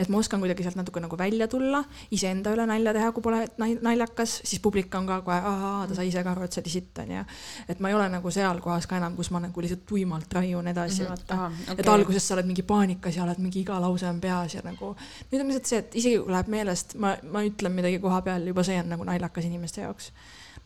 [0.00, 1.82] et ma oskan kuidagi sealt natuke nagu välja tulla,
[2.16, 6.08] iseenda üle nalja teha, kui pole naljakas, siis publik on ka kohe, ahaa, ta sai
[6.08, 7.26] ise ka aru, et see oli sitt, onju.
[7.68, 10.72] et ma ei ole nagu seal kohas ka enam, kus ma nagu lihtsalt tuimalt raiun
[10.72, 11.28] edasi mm, -hmm.
[11.28, 11.76] vaata okay..
[11.84, 14.96] et alguses sa oled mingi paanikas ja oled mingi iga lause on peas ja nagu.
[15.30, 18.48] nüüd on lihtsalt see, et isegi kui läheb meelest, ma, ma ütlen midagi koha peal,
[18.48, 20.12] juba see on nagu naljakas inimeste inimeste jaoks.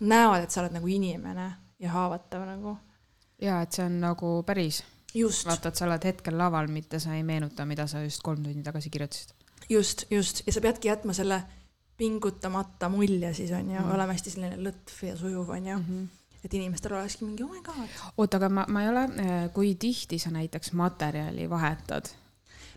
[0.01, 2.77] näevad, et sa oled nagu inimene ja haavatav nagu.
[3.41, 4.85] ja et see on nagu päris.
[5.47, 8.63] vaata, et sa oled hetkel laval, mitte sa ei meenuta, mida sa just kolm tundi
[8.63, 9.33] tagasi kirjutasid.
[9.69, 11.43] just, just ja sa peadki jätma selle
[11.97, 15.85] pingutamata mulje siis on ju mm., olema hästi selline lõtv ja sujuv on ju mm.
[15.89, 16.07] -hmm
[16.45, 17.89] et inimestel olekski mingi oh my god.
[18.17, 22.07] oota, aga ma, ma ei ole, eh, kui tihti sa näiteks materjali vahetad?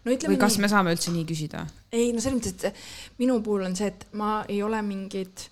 [0.03, 1.67] no ütleme või kas nii, me saame üldse nii küsida?
[1.91, 5.50] ei, no selles mõttes, et minu puhul on see, et ma ei ole mingit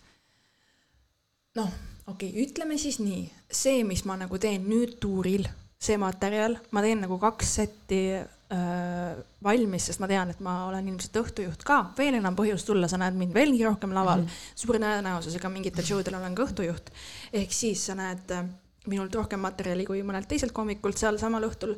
[1.59, 1.69] noh,
[2.07, 5.47] okei okay,, ütleme siis nii, see, mis ma nagu teen nüüd tuuril,
[5.79, 10.87] see materjal, ma teen nagu kaks setti äh, valmis, sest ma tean, et ma olen
[10.91, 14.55] ilmselt õhtujuht ka, veel enam põhjust tulla, sa näed mind veelgi rohkem laval mm -hmm.
[14.63, 16.91] suure tõenäosusega mingitel show del olen ka õhtujuht.
[17.33, 18.45] ehk siis sa näed äh,
[18.87, 21.75] minult rohkem materjali kui mõnelt teiselt koomikult seal samal õhtul.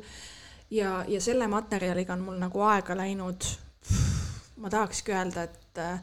[0.70, 3.44] ja, ja selle materjaliga on mul nagu aega läinud,
[4.56, 6.00] ma tahakski öelda, et äh,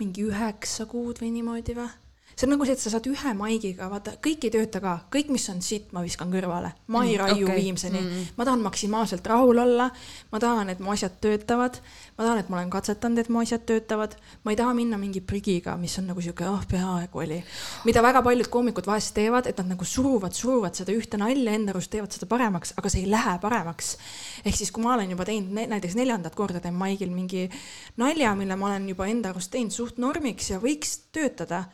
[0.00, 1.92] mingi üheksa kuud või niimoodi või
[2.34, 5.30] see on nagu see, et sa saad ühe maigiga, vaata, kõik ei tööta ka, kõik,
[5.34, 6.72] mis on sitt, ma viskan kõrvale.
[6.90, 7.62] ma ei mm, raiu okay.
[7.62, 8.32] viimseni mm, -hmm.
[8.36, 9.90] ma tahan maksimaalselt rahul olla,
[10.32, 11.78] ma tahan, et mu asjad töötavad,
[12.18, 15.20] ma tahan, et ma olen katsetanud, et mu asjad töötavad, ma ei taha minna mingi
[15.20, 17.42] prügiga, mis on nagu sihuke, ah oh, peaaegu oli.
[17.84, 21.70] mida väga paljud koomikud vahest teevad, et nad nagu suruvad, suruvad seda ühte nalja enda
[21.72, 23.96] arust, teevad seda paremaks, aga see ei lähe paremaks.
[24.44, 27.48] ehk siis, kui ma olen juba teinud näiteks neljandat korda teen maigil mingi
[27.96, 31.64] nalja, mille ma olen juba enda arust teinud suht normiks ja võiks töötada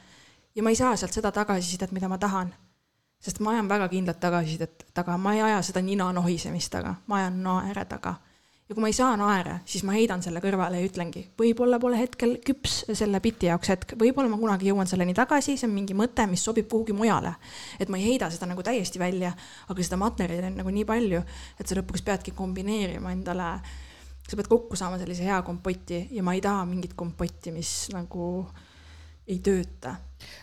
[0.55, 2.55] ja ma ei saa sealt seda tagasisidet, mida ma tahan.
[3.21, 7.19] sest ma ajan väga kindlat tagasisidet taga, ma ei aja seda nina nohisemist taga, ma
[7.21, 8.15] ajan naere taga.
[8.69, 11.99] ja kui ma ei saa naere, siis ma heidan selle kõrvale ja ütlengi, võib-olla pole
[11.99, 15.95] hetkel küps selle biti jaoks hetk, võib-olla ma kunagi jõuan selleni tagasi, see on mingi
[15.99, 17.35] mõte, mis sobib kuhugi mujale.
[17.79, 19.35] et ma ei heida seda nagu täiesti välja,
[19.69, 21.23] aga seda materjali on nagu nii palju,
[21.59, 23.53] et sa lõpuks peadki kombineerima endale,
[24.27, 28.47] sa pead kokku saama sellise hea kompoti ja ma ei taha mingit kompotti, mis nagu
[29.31, 29.97] ei tööta.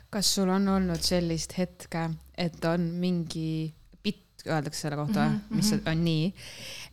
[0.10, 2.08] kas sul on olnud sellist hetke,
[2.40, 3.68] et on mingi
[4.04, 5.56] bitt, öeldakse selle kohta mm, -hmm.
[5.56, 5.90] mis mhm.
[5.92, 6.30] on nii,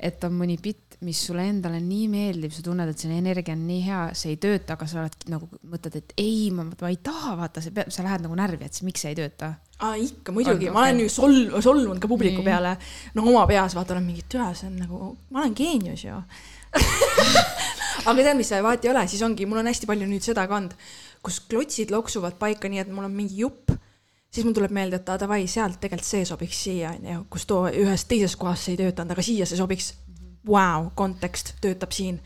[0.00, 3.62] et on mõni bitt, mis sulle endale nii meeldib, sa tunned, et selle energia on
[3.66, 6.98] nii hea, see ei tööta, aga sa oled nagu mõtled, et ei, ma, ma ei
[7.02, 9.54] taha, vaata, see peab, sa lähed nagu närvi, et miks see ei tööta.
[9.78, 12.50] aa, ikka muidugi, ma olen ju sol-, solvunud ka publiku nii.
[12.50, 12.76] peale.
[13.14, 16.20] no oma peas vaata olen mingi, türa, see on nagu, ma olen geenius ju
[18.08, 20.46] aga tead, mis see vahet ei ole, siis ongi, mul on hästi palju nüüd seda
[20.50, 20.74] ka olnud,
[21.24, 23.72] kus klotsid loksuvad paika nii, et mul on mingi jupp
[24.34, 28.06] siis mul tuleb meelde, et davai, sealt tegelikult see sobiks siia, onju, kus too ühes
[28.10, 29.92] teises kohas see ei töötanud, aga siia see sobiks
[30.46, 32.20] vau, kontekst töötab siin.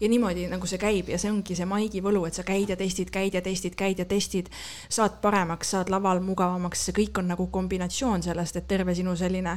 [0.00, 2.76] ja niimoodi nagu see käib ja see ongi see maigi võlu, et sa käid ja
[2.76, 4.50] testid, käid ja testid, käid ja testid,
[4.92, 9.56] saad paremaks, saad laval mugavamaks, see kõik on nagu kombinatsioon sellest, et terve sinu selline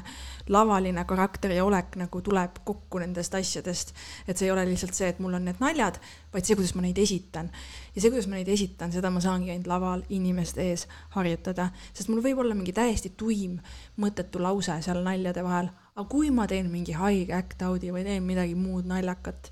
[0.50, 3.94] lavaline karakter ja olek nagu tuleb kokku nendest asjadest.
[4.28, 6.00] et see ei ole lihtsalt see, et mul on need naljad,
[6.34, 7.52] vaid see, kuidas ma neid esitan.
[7.96, 12.10] Ja see, kuidas ma neid esitan, seda ma saangi ainult laval inimeste ees harjutada, sest
[12.10, 13.60] mul võib olla mingi täiesti tuim,
[13.98, 18.24] mõttetu lause seal naljade vahel aga kui ma teen mingi haige act out'i või teen
[18.24, 19.52] midagi muud naljakat,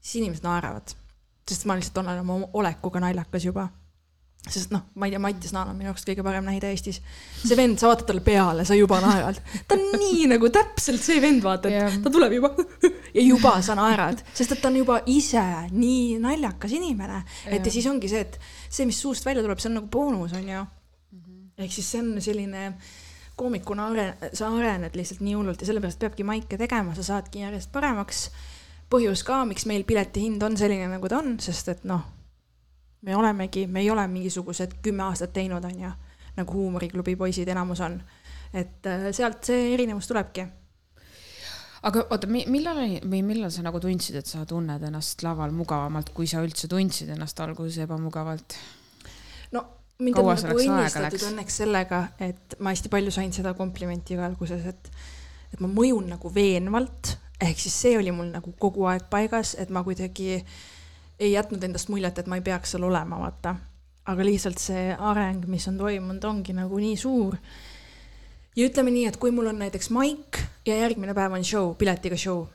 [0.00, 0.94] siis inimesed naeravad.
[1.48, 3.68] sest ma lihtsalt olen oma olekuga naljakas juba.
[4.42, 6.98] Sest noh, ma ei tea, Mattias Naan on minu jaoks kõige parem näide Eestis.
[7.44, 9.38] see vend, sa vaatad talle peale, sa juba naerad.
[9.68, 11.98] ta on nii nagu täpselt see vend, vaata, et yeah.
[12.02, 12.50] ta tuleb juba
[13.16, 17.20] ja juba sa naerad, sest et ta on juba ise nii naljakas inimene.
[17.46, 20.34] et ja siis ongi see, et see, mis suust välja tuleb, see on nagu boonus,
[20.34, 20.64] on ju.
[21.12, 21.38] Mhm.
[21.62, 22.72] ehk siis see on selline
[23.38, 27.70] koomikuna aren-, sa arened lihtsalt nii hullult ja sellepärast peabki maike tegema, sa saadki järjest
[27.72, 28.26] paremaks.
[28.90, 32.02] põhjus ka, miks meil pileti hind on selline, nagu ta on, sest et noh,
[33.02, 35.92] me olemegi, me ei ole mingisugused kümme aastat teinud, on ju,
[36.36, 38.02] nagu huumoriklubi poisid enamus on.
[38.54, 40.46] et äh, sealt see erinevus tulebki
[41.82, 46.12] aga oota, millal oli või millal sa nagu tundsid, et sa tunned ennast laval mugavamalt,
[46.14, 48.56] kui sa üldse tundsid ennast alguses ebamugavalt?
[49.52, 49.64] no
[50.02, 54.64] mind on nagu õnnistatud õnneks sellega, et ma hästi palju sain seda komplimenti ka alguses,
[54.72, 54.92] et,
[55.52, 59.72] et ma mõjun nagu veenvalt, ehk siis see oli mul nagu kogu aeg paigas, et
[59.74, 60.40] ma kuidagi
[61.18, 63.56] ei jätnud endast muljet, et ma ei peaks seal olema, vaata.
[64.04, 67.36] aga lihtsalt see areng, mis on toimunud, ongi nagu nii suur.
[68.56, 72.16] ja ütleme nii, et kui mul on näiteks maik ja järgmine päev on show, piletiga
[72.16, 72.46] show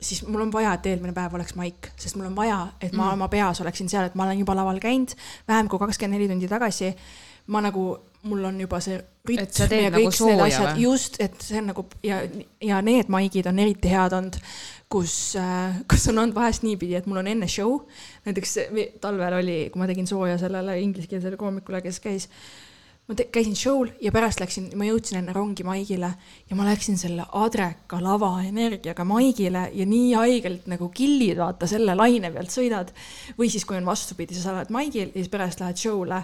[0.00, 3.06] siis mul on vaja, et eelmine päev oleks maik, sest mul on vaja, et ma
[3.06, 3.16] mm.
[3.16, 5.14] oma peas oleksin seal, et ma olen juba laval käinud
[5.48, 6.92] vähem kui kakskümmend neli tundi tagasi.
[7.46, 7.82] ma nagu,
[8.26, 8.96] mul on juba see
[9.28, 12.18] rütm ja nagu kõik need asjad, just, et see on nagu ja,
[12.60, 14.38] ja need maigid on eriti head olnud,
[14.92, 17.80] kus äh,, kus on olnud vahest niipidi, et mul on enne show,
[18.26, 18.58] näiteks
[19.02, 22.30] talvel oli, kui ma tegin sooja sellele ingliskeelsele koomikule, kes käis
[23.06, 26.08] ma käisin show'l ja pärast läksin, ma jõudsin enne rongi Maigile
[26.50, 31.94] ja ma läksin selle adreka lava energiaga Maigile ja nii haigelt nagu killid, vaata selle
[31.94, 32.90] laine pealt sõidad.
[33.38, 36.22] või siis, kui on vastupidi, sa oled Maigil ja siis pärast lähed show'le.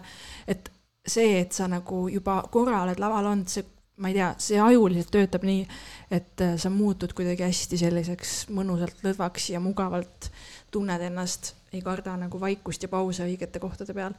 [0.48, 0.72] et
[1.06, 3.64] see, et sa nagu juba korra oled laval olnud, see,
[3.96, 5.66] ma ei tea, see ajuliselt töötab nii,
[6.10, 10.30] et äh, sa muutud kuidagi hästi selliseks mõnusalt lõdvaks ja mugavalt
[10.72, 14.16] tunned ennast, ei karda nagu vaikust ja pause õigete kohtade peal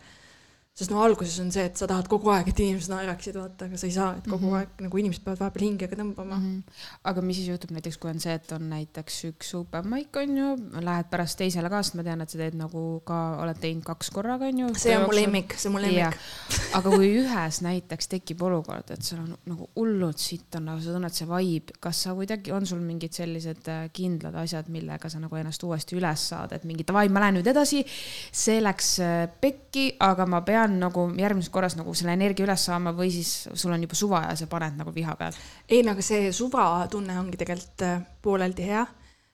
[0.73, 3.77] sest no alguses on see, et sa tahad kogu aeg, et inimesed naeraksid, vaata, aga
[3.77, 4.57] sa ei saa, et kogu mm -hmm.
[4.57, 6.45] aeg nagu inimesed peavad vahepeal hingega tõmbama mm.
[6.45, 6.79] -hmm.
[7.11, 10.37] aga mis siis juhtub näiteks, kui on see, et on näiteks üks open mic on
[10.37, 10.47] ju,
[10.81, 14.09] lähed pärast teisele ka, sest ma tean, et sa teed nagu ka, oled teinud kaks
[14.09, 14.69] korraga on ju.
[14.75, 16.17] see on mu lemmik, see on mu lemmik.
[16.73, 20.95] aga kui ühes näiteks tekib olukord, et sul on nagu hullult sitt on, aga sa
[20.97, 25.21] tunned see vibe, kas sa kuidagi, on sul mingid sellised äh, kindlad asjad, millega sa
[25.21, 27.85] nagu ennast uuesti üles saad, et mingi davai, ma lähen nüüd edasi,
[28.31, 29.29] see läks äh,
[29.73, 33.73] pekki, aga ma pean nagu järgmises korras nagu selle energia üles saama või siis sul
[33.73, 35.33] on juba suva ja sa paned nagu viha peal?
[35.67, 38.85] ei, no aga see suvatunne ongi tegelikult äh, pooleldi hea.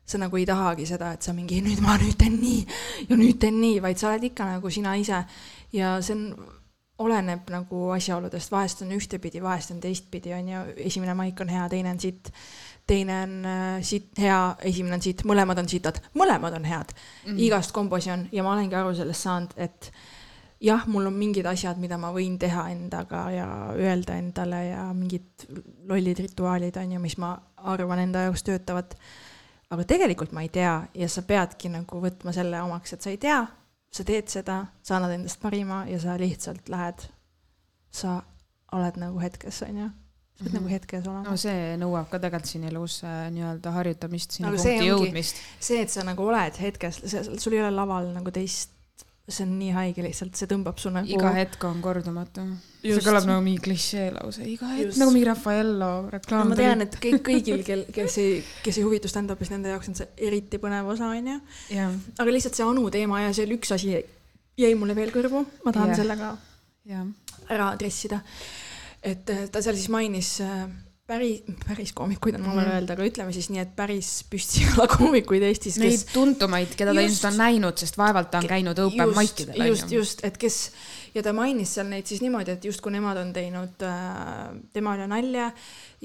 [0.05, 2.61] sa nagu ei tahagi seda, et sa mingi nüüd ma nüüd teen nii
[3.09, 5.25] ja nüüd teen nii, vaid sa oled ikka nagu sina ise
[5.75, 6.31] ja see on
[6.99, 11.67] oleneb nagu asjaoludest, vahest on ühtepidi, vahest on teistpidi, on ju, esimene maik on hea,
[11.71, 12.31] teine on sitt,
[12.87, 14.39] teine on äh, siit hea,
[14.71, 17.27] esimene on siit, mõlemad on sitad, mõlemad on head mm.
[17.27, 17.43] -hmm.
[17.47, 19.91] igast kombosi on ja ma olengi aru sellest saanud, et
[20.61, 25.47] jah, mul on mingid asjad, mida ma võin teha endaga ja öelda endale ja mingid
[25.87, 27.33] lollid rituaalid on ju, mis ma
[27.71, 28.95] arvan enda jaoks töötavad.
[29.69, 33.17] aga tegelikult ma ei tea ja sa peadki nagu võtma selle omaks, et sa ei
[33.21, 33.43] tea,
[33.91, 37.07] sa teed seda, sa annad endast parima ja sa lihtsalt lähed.
[37.91, 38.21] sa
[38.71, 39.87] oled nagu hetkes, on ju.
[40.35, 40.61] sa pead mm -hmm.
[40.61, 41.23] nagu hetkes olema.
[41.29, 45.35] no see nõuab ka tegelikult siin elus äh, nii-öelda harjutamist, sinna Aga punkti jõudmist.
[45.59, 47.01] see, et sa nagu oled hetkes,
[47.37, 48.78] sul ei ole laval nagu teist,
[49.29, 52.45] see on nii haige lihtsalt, see tõmbab su nagu iga hetk on kordumatu.
[52.81, 55.01] see kõlab nagu mingi klišeelause, iga hetk Just.
[55.01, 56.51] nagu mingi Raffaello no, reklaam.
[56.51, 59.99] ma tean, et kõik, kõigil, kel, kes ei, kes ei huvitu stand-up'ist, nende jaoks on
[59.99, 61.39] see eriti põnev osa, onju.
[62.17, 63.95] aga lihtsalt see Anu teema ja see oli üks asi
[64.59, 66.01] jäi mulle veel kõrvu, ma tahan yeah.
[66.01, 66.33] selle ka
[66.89, 67.07] jah.
[67.49, 68.21] ära adressida.
[69.03, 70.67] et äh, ta seal siis mainis äh,
[71.09, 72.71] päris, päris koomikuid on mul Mhm.
[72.75, 77.01] öelda, aga ütleme siis nii, et päris püstijala koomikuid Eestis, Neid kes tuntumaid, keda ta
[77.01, 80.59] ilmselt on näinud, sest vaevalt ta on käinud open mic idel, just, just, et kes
[81.15, 85.07] ja ta mainis seal neid siis niimoodi, et justkui nemad on teinud äh, tema üle
[85.09, 85.49] nalja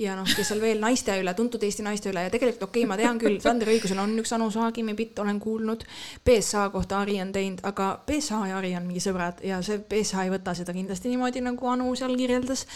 [0.00, 2.90] ja noh, kes seal veel naiste üle, tuntud Eesti naiste üle ja tegelikult okei okay,,
[2.90, 5.84] ma tean küll, Sander Õigusel on üks Anu Saagimi bitt, olen kuulnud.
[6.26, 10.26] BSA kohta Ari on teinud, aga BSA ja Ari on mingi sõbrad ja see BSA
[10.26, 12.66] ei võta seda kindlasti niimoodi, nagu Anu seal kirjeldas.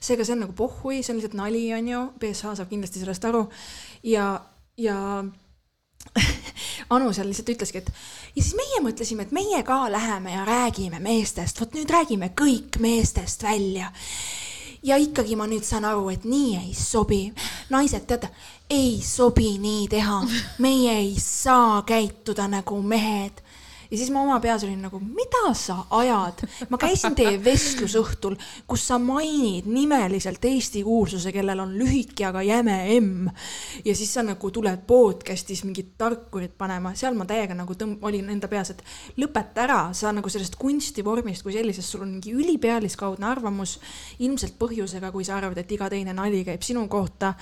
[0.00, 3.46] seega see on nagu pohhui, see on lihtsalt nali, onju, BSA saab kindlasti sellest aru
[4.06, 4.30] ja,
[4.78, 4.98] ja
[6.90, 7.90] Anu seal lihtsalt ütleski, et
[8.36, 12.80] ja siis meie mõtlesime, et meie ka läheme ja räägime meestest, vot nüüd räägime kõik
[12.80, 13.92] meestest välja.
[14.82, 17.32] ja ikkagi ma nüüd saan aru, et nii ei sobi.
[17.70, 18.30] naised, teate,
[18.70, 20.22] ei sobi nii teha.
[20.58, 23.44] meie ei saa käituda nagu mehed
[23.90, 28.36] ja siis ma oma peas olin nagu, mida sa ajad, ma käisin teie vestlusõhtul,
[28.68, 33.28] kus sa mainid nimeliselt Eesti kuulsuse, kellel on lühike, aga jäme M.
[33.84, 38.28] ja siis sa nagu tuled podcast'is mingit tarkurit panema, seal ma täiega nagu tõmb-, olin
[38.34, 38.84] enda peas, et
[39.20, 43.78] lõpeta ära, sa nagu sellest kunstivormist kui sellisest, sul on mingi ülipealiskaudne arvamus,
[44.24, 47.34] ilmselt põhjusega, kui sa arvad, et iga teine nali käib sinu kohta.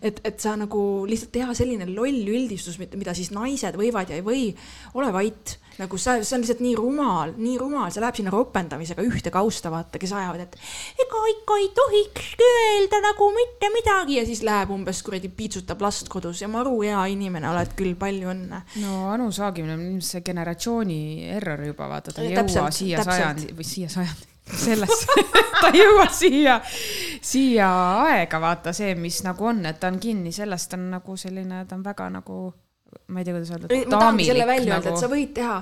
[0.00, 4.24] et, et sa nagu lihtsalt teha selline loll üldistus, mida siis naised võivad ja ei
[4.24, 4.48] või,
[4.96, 9.04] ole vait nagu sa, see on lihtsalt nii rumal, nii rumal, see läheb sinna ropendamisega
[9.06, 14.18] ühte kausta, vaata, kes ajavad, et ega ikka ei tohiks öelda nagu mitte midagi.
[14.20, 16.42] Ja siis läheb umbes kuradi piitsutab last kodus.
[16.42, 18.62] Ja maru hea inimene oled küll, palju õnne.
[18.82, 21.00] no Anu Saagimine on ilmselt see generatsiooni
[21.36, 24.28] error juba, vaata, ta ei jõua siia sajandi või siia sajandi,
[24.64, 25.24] sellesse,
[25.60, 26.58] ta ei jõua siia,
[27.22, 27.70] siia
[28.08, 30.34] aega, vaata see, mis nagu on, et ta on kinni.
[30.34, 32.42] Sellest, ta on nagu selline, ta on väga nagu,
[33.06, 35.14] ma ei tea, kuidas öelda, ma tahangi selle välja öelda, et sa nagu.
[35.16, 35.58] võid teha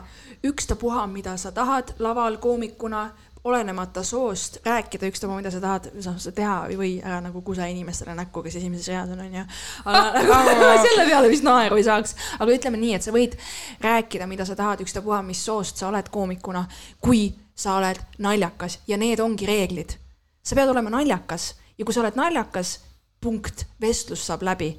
[0.51, 3.09] ükstapuha, mida sa tahad laval koomikuna,
[3.45, 7.67] olenemata soost, rääkida ükstapuha, mida sa tahad, sa sa teha ei või ära nagu kusa
[7.73, 9.45] inimestele näkku, kes esimeses reas on, onju.
[9.85, 10.03] aga
[10.51, 13.39] nagu, selle peale vist naeru ei saaks, aga ütleme nii, et sa võid
[13.81, 16.67] rääkida, mida sa tahad, ükstapuha, mis soost sa oled koomikuna,
[17.01, 19.97] kui sa oled naljakas ja need ongi reeglid.
[20.43, 22.79] sa pead olema naljakas ja kui sa oled naljakas,
[23.21, 24.75] punkt, vestlus saab läbi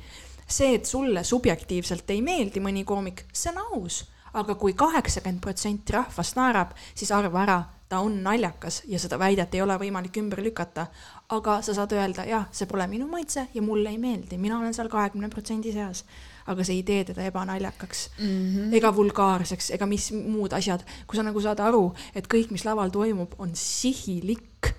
[0.51, 4.03] see, et sulle subjektiivselt ei meeldi mõni koomik, see on aus,
[4.37, 7.59] aga kui kaheksakümmend protsenti rahvast naerab, siis arva ära,
[7.91, 10.87] ta on naljakas ja seda väidet ei ole võimalik ümber lükata.
[11.31, 14.73] aga sa saad öelda, jah, see pole minu maitse ja mulle ei meeldi, mina olen
[14.73, 16.05] seal kahekümne protsendi seas.
[16.47, 18.75] aga see ei tee teda ebanaljakaks mm -hmm.
[18.75, 22.89] ega vulgaarseks ega mis muud asjad, kui sa nagu saad aru, et kõik, mis laval
[22.89, 24.73] toimub, on sihilik,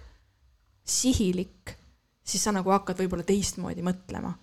[0.85, 1.77] sihilik,
[2.25, 4.35] siis sa nagu hakkad võib-olla teistmoodi mõtlema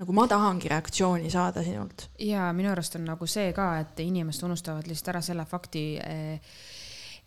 [0.00, 2.08] nagu ma tahangi reaktsiooni saada sinult.
[2.18, 5.84] ja minu arust on nagu see ka, et inimesed unustavad lihtsalt ära selle fakti,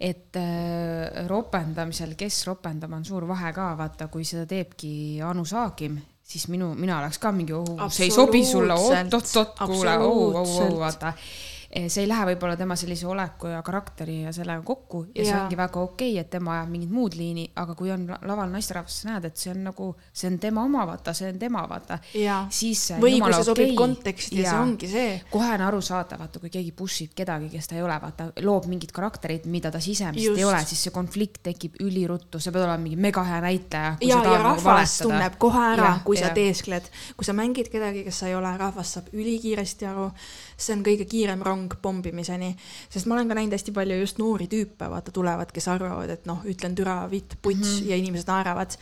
[0.03, 5.99] et äh, ropendamisel, kes ropendab, on suur vahe ka, vaata, kui seda teebki Anu Saagim,
[6.25, 10.55] siis minu, mina oleks ka mingi, oh, see ei sobi sulle, oot-oot-oot, kuule, oh, oh,
[10.65, 11.13] oh, vaata.
[11.73, 15.43] See ei lähe võib-olla tema sellise oleku ja karakteri ja sellega kokku ja see Jaa.
[15.43, 18.51] ongi väga okei okay,, et tema ajab mingit muud liini, aga kui on la- laval
[18.53, 21.63] naisterahvas, sa näed, et see on nagu, see on tema oma, vaata, see on tema,
[21.69, 21.97] vaata.
[22.53, 23.79] Siis see või kui see sobib okei.
[23.79, 25.15] konteksti ja see ongi see.
[25.31, 28.69] kohe on arusaadav, vaata, kui keegi push ib kedagi, kes ta ei ole, vaata, loob
[28.69, 30.43] mingit karakterit, mida ta sisemiselt Just.
[30.43, 33.95] ei ole, siis see konflikt tekib üliruttu, sa pead olema mingi mega hea näitleja.
[34.01, 36.38] ja, ja rahvas tunneb kohe ära kui sa jah.
[36.38, 40.09] teeskled, kui sa mängid kedagi, kes sa ei ole, rahvas saab ülikiiresti aru.
[40.67, 42.54] See on kõige kiirem rong pommimiseni,
[42.91, 46.30] sest ma olen ka näinud hästi palju just noori tüüpe, vaata, tulevad, kes arvavad, et
[46.30, 47.89] noh, ütlen türa, vitt, puts mm -hmm.
[47.89, 48.78] ja inimesed naeravad.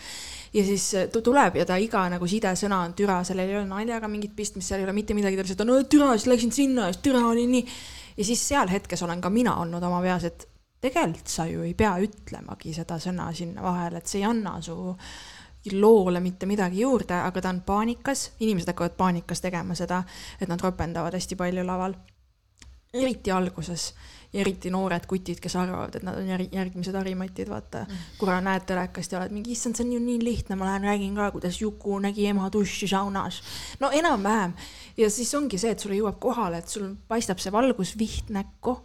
[0.53, 3.65] ja siis äh, ta tuleb ja ta iga nagu sidesõna on türa, sellel ei ole
[3.65, 6.51] naljaga mingit pistmist, seal ei ole mitte midagi, ta lihtsalt on no, türa, siis läksin
[6.51, 7.65] sinna siis türa oli nii.
[8.17, 10.47] ja siis seal hetkes olen ka mina olnud oma peas, et
[10.81, 14.95] tegelikult sa ju ei pea ütlemagi seda sõna sinna vahele, et see ei anna su
[15.71, 20.03] loole mitte midagi juurde, aga ta on paanikas, inimesed hakkavad paanikas tegema seda,
[20.41, 21.95] et nad ropendavad hästi palju laval.
[22.93, 23.93] eriti alguses
[24.33, 28.01] ja eriti noored kutid, kes arvavad, et nad on järg- järgmised Harimatid, vaata mm..
[28.17, 31.15] korra näed telekast ja oled mingi, issand, see on ju nii lihtne, ma lähen räägin
[31.15, 33.41] ka, kuidas Juku nägi ema duši saunas.
[33.79, 34.53] no enam-vähem
[34.97, 38.77] ja siis ongi see, et sulle jõuab kohale, et sul paistab see valgusviht näkku.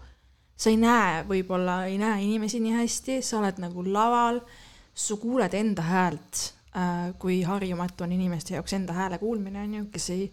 [0.57, 4.41] sa ei näe, võib-olla ei näe inimesi nii hästi, sa oled nagu laval,
[4.95, 6.56] sa kuuled enda häält
[7.19, 10.27] kui harjumatu on inimeste jaoks enda hääle kuulmine, on ju, kes ei,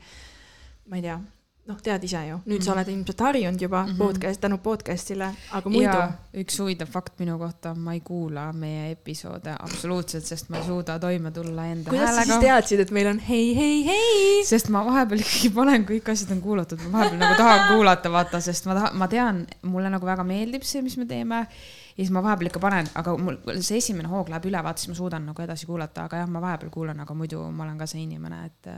[0.89, 1.21] ma ei tea
[1.69, 2.65] noh, tead ise ju, nüüd mm -hmm.
[2.65, 2.79] sa mhm.
[2.79, 3.97] oled ilmselt harjunud juba mm -hmm.
[3.97, 5.99] podcast, tänu podcast'ile, aga muidu.
[6.33, 10.99] üks huvitav fakt minu kohta, ma ei kuula meie episoode absoluutselt, sest ma ei suuda
[10.99, 12.25] toime tulla enda kuidas häälega.
[12.25, 14.45] kuidas sa siis teadsid, et meil on hei, hei, hei?
[14.45, 18.41] sest ma vahepeal ikkagi panen, kõik asjad on kuulatud, ma vahepeal nagu tahan kuulata, vaata,
[18.41, 21.47] sest ma tahan, ma tean, mulle nagu väga meeldib see, mis me teeme
[21.93, 24.93] ja siis ma vahepeal ikka panen, aga mul see esimene hoog läheb üle, vaata siis
[24.93, 27.89] ma suudan nagu edasi kuulata, aga jah, ma vahepeal kuulan, aga muidu ma olen ka
[27.89, 28.71] see inimene, et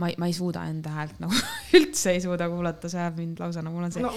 [0.00, 1.36] ma ei, ma ei suuda enda häält nagu
[1.76, 4.12] üldse ei suuda kuulata, see ajab mind lausa nagu mul on see no,.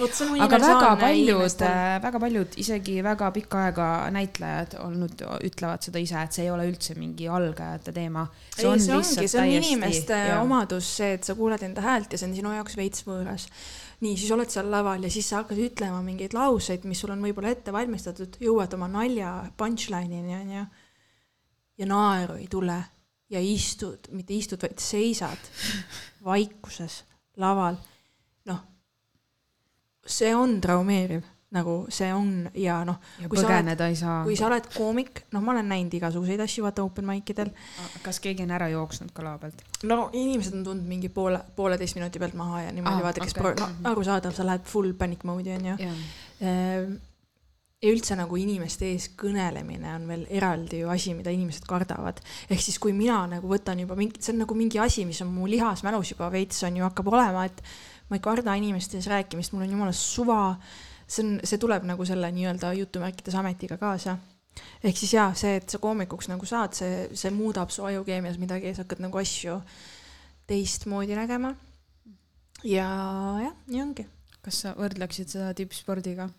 [0.45, 1.65] aga väga paljud,
[2.05, 6.69] väga paljud, isegi väga pikka aega näitlejad olnud, ütlevad seda ise, et see ei ole
[6.69, 8.25] üldse mingi algajate teema.
[8.55, 10.39] ei, see ongi, see on inimeste ja.
[10.45, 13.49] omadus, see, et sa kuuled enda häält ja see on sinu jaoks veits võõras
[13.99, 17.23] nii, siis oled seal laval ja siis sa hakkad ütlema mingeid lauseid, mis sul on
[17.23, 20.63] võib-olla ette valmistatud, jõuad oma nalja punchline'ini onju.
[21.79, 22.77] ja naeru ei tule
[23.29, 25.51] ja istud, mitte istud, vaid seisad
[26.29, 27.03] vaikuses
[27.37, 27.77] laval.
[28.49, 28.61] noh,
[30.05, 31.25] see on traumeeriv,
[31.55, 32.99] nagu see on ja noh.
[33.17, 34.19] ja põgeneda oled, ei saa.
[34.27, 37.49] kui sa oled koomik, noh, ma olen näinud igasuguseid asju, vaata open mic idel.
[38.05, 39.65] kas keegi on ära jooksnud ka lava pealt?
[39.89, 43.37] no inimesed on tulnud mingi poole, pooleteist minuti pealt maha ja niimoodi ah, vaata, kes
[43.37, 43.57] okay.
[43.57, 43.91] no mhm.
[43.93, 46.97] arusaadav, sa lähed full panic mode'i onju ehm,
[47.79, 52.19] ja üldse nagu inimeste ees kõnelemine on veel eraldi ju asi, mida inimesed kardavad.
[52.51, 55.31] ehk siis, kui mina nagu võtan juba mingi, see on nagu mingi asi, mis on
[55.31, 57.63] mu lihasmälus juba veits on ju, hakkab olema, et
[58.09, 60.41] ma ei karda inimeste ees rääkimist, mul on jumala suva.
[61.09, 64.17] See on, see tuleb nagu selle nii-öelda jutumärkides ametiga kaasa.
[64.83, 68.73] ehk siis jaa, see, et sa koomikuks nagu saad, see, see muudab su ajukeemias midagi,
[68.75, 69.59] sa hakkad nagu asju
[70.49, 71.55] teistmoodi nägema.
[72.63, 72.87] ja
[73.43, 74.07] jah, nii ongi.
[74.41, 76.29] kas sa võrdleksid seda tippspordiga?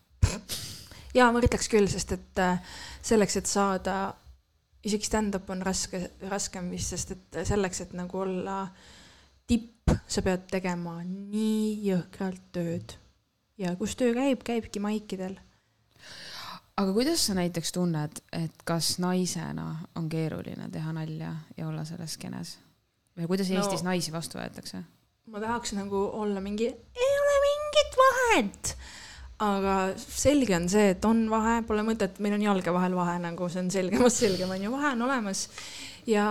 [1.18, 2.62] ja ma ütleks küll, sest et äh,
[3.02, 3.98] selleks, et saada,
[4.86, 8.62] isegi stand-up on raske, raskem vist, sest et selleks, et nagu olla
[9.50, 12.94] tipp, sa pead tegema nii jõhkralt tööd.
[13.60, 15.36] Ja kus töö käib, käibki maikidel.
[16.80, 22.16] aga kuidas sa näiteks tunned, et kas naisena on keeruline teha nalja ja olla selles
[22.16, 22.56] skeenes?
[23.18, 24.82] või kuidas Eestis no, naisi vastu võetakse?
[25.30, 28.74] ma tahaks nagu olla mingi, ei ole mingit vahet
[29.40, 33.48] aga selge on see, et on vahe, pole mõtet, meil on jalge vahel vahe, nagu
[33.48, 35.46] see on selgemast selgem, on ju, vahe on olemas
[36.08, 36.26] ja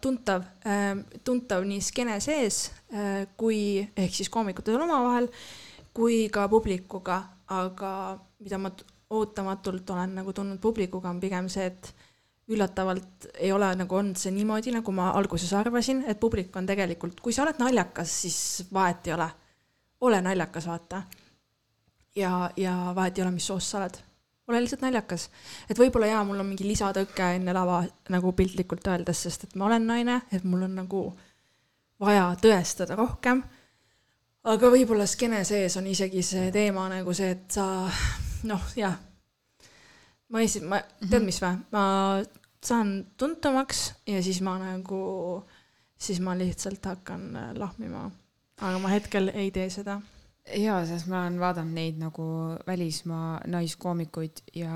[0.00, 5.28] tuntav, ähm, tuntav nii skeene sees äh, kui ehk siis koomikutel omavahel
[5.96, 7.22] kui ka publikuga,
[7.56, 7.90] aga
[8.42, 8.72] mida ma
[9.16, 11.92] ootamatult olen nagu tundnud publikuga, on pigem see, et
[12.52, 17.20] üllatavalt ei ole nagu olnud see niimoodi, nagu ma alguses arvasin, et publik on tegelikult,
[17.22, 18.40] kui sa oled naljakas, siis
[18.72, 19.28] vahet ei ole.
[20.06, 21.02] ole naljakas, vaata
[22.16, 23.98] ja, ja vahet ei ole, mis soost sa oled.
[24.48, 25.28] ole lihtsalt naljakas.
[25.70, 27.82] et võib-olla jaa, mul on mingi lisatõke enne lava
[28.14, 31.02] nagu piltlikult öeldes, sest et ma olen naine, et mul on nagu
[32.00, 33.42] vaja tõestada rohkem.
[34.46, 37.66] Aga võib-olla skeene sees on isegi see teema nagu see, et sa
[38.48, 38.96] noh, jah.
[40.30, 41.84] ma esi-, ma, tead mis või, ma
[42.66, 45.00] saan tuntumaks ja siis ma nagu,
[45.98, 48.10] siis ma lihtsalt hakkan lahmima.
[48.60, 50.00] aga ma hetkel ei tee seda
[50.54, 52.24] ja, sest ma olen vaadanud neid nagu
[52.66, 54.70] välismaa naiskoomikuid ja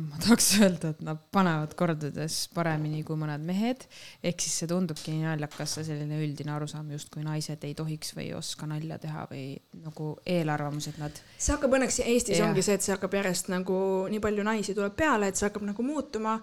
[0.00, 3.86] ma tahaks öelda, et nad panevad kordades paremini kui mõned mehed.
[4.22, 8.28] ehk siis see tundubki nii naljakas, see selline üldine arusaam, justkui naised ei tohiks või
[8.28, 9.46] ei oska nalja teha või
[9.84, 11.22] nagu eelarvamus, et nad.
[11.38, 12.48] see hakkab õnneks Eestis ja.
[12.48, 13.78] ongi see, et see hakkab järjest nagu
[14.12, 16.36] nii palju naisi tuleb peale, et see hakkab nagu muutuma.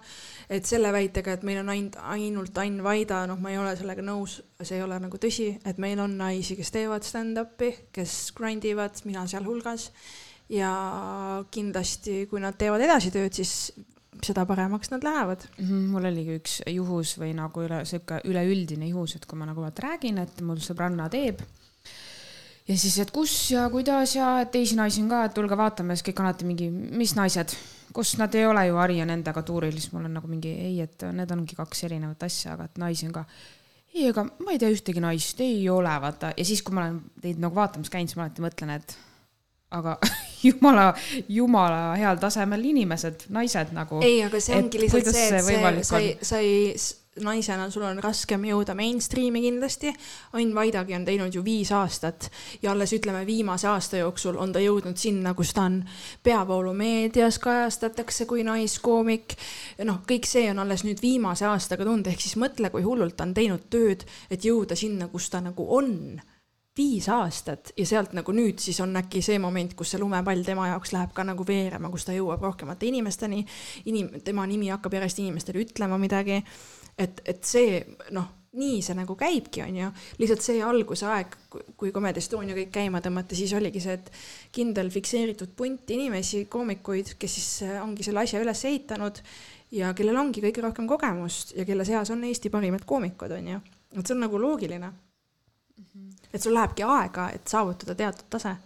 [0.50, 4.02] et selle väitega, et meil on ainult, ainult Ain Vaida, noh, ma ei ole sellega
[4.02, 8.66] nõus, see ei ole nagu tõsi, et meil on naisi, kes teevad stand-up'i, kes grind
[8.72, 9.90] ivad, mina sealhulgas.
[10.52, 10.72] ja
[11.50, 13.72] kindlasti, kui nad teevad edasi tööd, siis
[14.22, 15.64] seda paremaks nad lähevad mm.
[15.64, 19.62] -hmm, mul oligi üks juhus või nagu üle, sihuke üleüldine juhus, et kui ma nagu
[19.62, 21.40] vaata räägin, et mul sõbranna teeb.
[22.68, 26.06] ja siis, et kus ja kuidas ja teisi naisi on ka, et tulge vaatame, siis
[26.08, 27.56] kõik on alati mingi, mis naised,
[27.92, 30.80] kus nad ei ole ju Hari ja nendega tuuril, siis mul on nagu mingi ei,
[30.80, 33.24] et need ongi kaks erinevat asja, aga et naisi on ka
[33.94, 37.00] ei, aga ma ei tea ühtegi naist, ei ole, vaata, ja siis, kui ma olen
[37.22, 38.96] teid nagu vaatamas käinud, siis ma alati mõtlen, et
[39.72, 39.96] aga
[40.46, 40.86] jumala,
[41.32, 44.00] jumala heal tasemel inimesed, naised nagu.
[44.04, 46.74] ei, aga see ongi lihtsalt see, et see, sa ei, sa ei
[47.20, 49.92] naisena sul on raskem jõuda mainstream'i kindlasti.
[50.38, 52.30] Ain Vaidagi on teinud ju viis aastat
[52.62, 55.82] ja alles ütleme, viimase aasta jooksul on ta jõudnud sinna, kus ta on
[56.24, 59.36] peavoolumeedias kajastatakse kui naiskoomik.
[59.84, 63.28] noh, kõik see on alles nüüd viimase aastaga tulnud, ehk siis mõtle, kui hullult ta
[63.28, 66.20] on teinud tööd, et jõuda sinna, kus ta nagu on
[66.76, 70.70] viis aastat ja sealt nagu nüüd siis on äkki see moment, kus see lumepall tema
[70.70, 73.44] jaoks läheb ka nagu veerema, kus ta jõuab rohkemate inimesteni.
[73.84, 76.40] inim-, tema nimi hakkab järjest inimestele ütlema midagi
[76.98, 77.80] et, et see
[78.14, 78.28] noh,
[78.58, 79.88] nii see nagu käibki, on ju,
[80.20, 81.36] lihtsalt see alguse aeg,
[81.80, 84.10] kui Comedy Estonia kõik käima tõmmati, siis oligi see, et
[84.52, 89.22] kindel fikseeritud punt inimesi, koomikuid, kes siis äh, ongi selle asja üles ehitanud
[89.72, 93.62] ja kellel ongi kõige rohkem kogemust ja kelle seas on Eesti parimad koomikud, on ju.
[93.96, 94.92] et see on nagu loogiline.
[95.78, 96.28] -hmm.
[96.32, 98.56] et sul lähebki aega, et saavutada teatud tase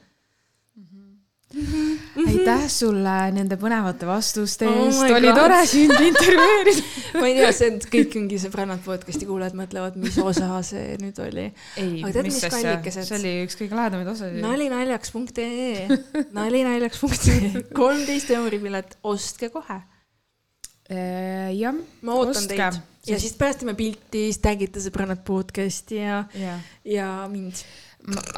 [1.55, 5.38] aitäh sulle nende põnevate vastuste oh eest oh, oli God.
[5.38, 10.18] tore sind intervjueerida ma ei tea, see on kõik mingi sõbrannad podcast'i kuulajad mõtlevad, mis
[10.18, 11.47] osa see nüüd oli.
[11.78, 14.42] ei, mis asja, see oli üks kõige lahedamaid osasid.
[14.42, 19.80] nalinaljaks.ee, nalinaljaks.ee, kolmteist euri pilet, ostke kohe.
[20.90, 21.78] Äh, jah.
[22.03, 22.59] ma ootan ostke.
[22.59, 27.62] teid ja siis pärast teeme pilti, siis tag'ite sõbrannad podcast'i ja, ja., ja mind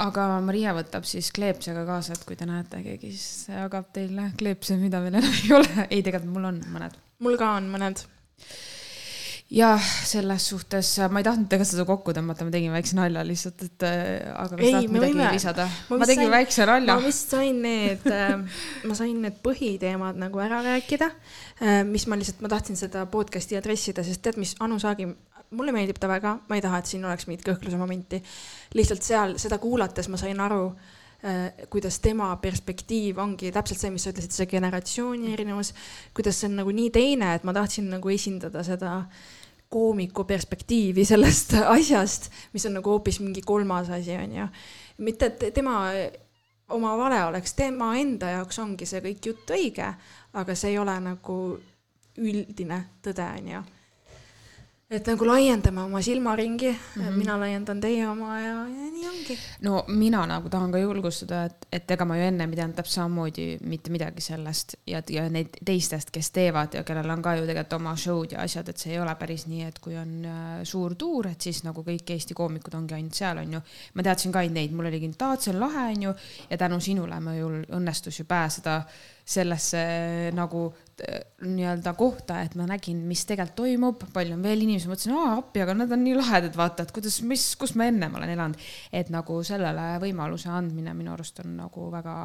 [0.00, 4.78] aga Maria võtab siis kleepsega kaasa, et kui te näete, keegi siis jagab teile kleepse,
[4.80, 5.84] mida veel enam ei ole.
[5.90, 6.96] ei, tegelikult mul on mõned.
[7.24, 8.02] mul ka on mõned.
[9.52, 13.66] jah, selles suhtes ma ei tahtnud tegelikult seda kokku tõmmata, ma tegin väikse nalja lihtsalt,
[13.68, 15.30] et aga kas tahad midagi võime...
[15.36, 15.68] lisada?
[15.90, 16.96] ma, tegin sain, väikse nalja.
[16.96, 18.08] ma vist sain need
[18.88, 21.12] ma sain need põhiteemad nagu ära rääkida,
[21.60, 25.10] äh, mis ma lihtsalt, ma tahtsin seda podcast'i adressida, sest tead, mis Anu Saagi
[25.56, 28.20] mulle meeldib ta väga, ma ei taha, et siin oleks mingit kõhkluse momenti.
[28.74, 34.04] lihtsalt seal seda kuulates ma sain aru äh,, kuidas tema perspektiiv ongi täpselt see, mis
[34.04, 35.72] sa ütlesid, see generatsiooni erinevus,
[36.16, 39.00] kuidas see on nagu nii teine, et ma tahtsin nagu esindada seda
[39.68, 44.48] koomiku perspektiivi sellest asjast, mis on nagu hoopis mingi kolmas asi, on ju.
[45.04, 45.80] mitte, et tema
[46.76, 49.88] oma vale oleks, tema enda jaoks ongi see kõik jutt õige,
[50.36, 51.40] aga see ei ole nagu
[52.18, 53.66] üldine tõde, on ju
[54.88, 57.16] et nagu laiendame oma silmaringi mm, -hmm.
[57.16, 59.38] mina laiendan teie oma ja, ja nii ongi.
[59.60, 62.94] no mina nagu tahan ka julgustada, et, et ega ma ju ennem ei teadnud täpselt
[62.94, 67.44] samamoodi mitte midagi sellest ja, ja neid teistest, kes teevad ja kellel on ka ju
[67.44, 70.64] tegelikult oma show'd ja asjad, et see ei ole päris nii, et kui on äh,
[70.64, 73.60] suur tuur, et siis nagu kõik Eesti koomikud ongi ainult seal, on ju.
[73.94, 76.14] ma teadsin ka neid, mul oligi, et aa, see on lahe, on ju,
[76.50, 78.80] ja tänu sinule mul õnnestus ju pääseda
[79.28, 79.84] sellesse
[80.32, 85.36] nagu nii-öelda kohta, et ma nägin, mis tegelikult toimub, palju on veel inimesi, mõtlesin, aa
[85.38, 88.66] appi, aga nad on nii lahedad, vaata, et kuidas, mis, kus ma ennem olen elanud.
[88.92, 92.16] et nagu sellele võimaluse andmine minu arust on nagu väga,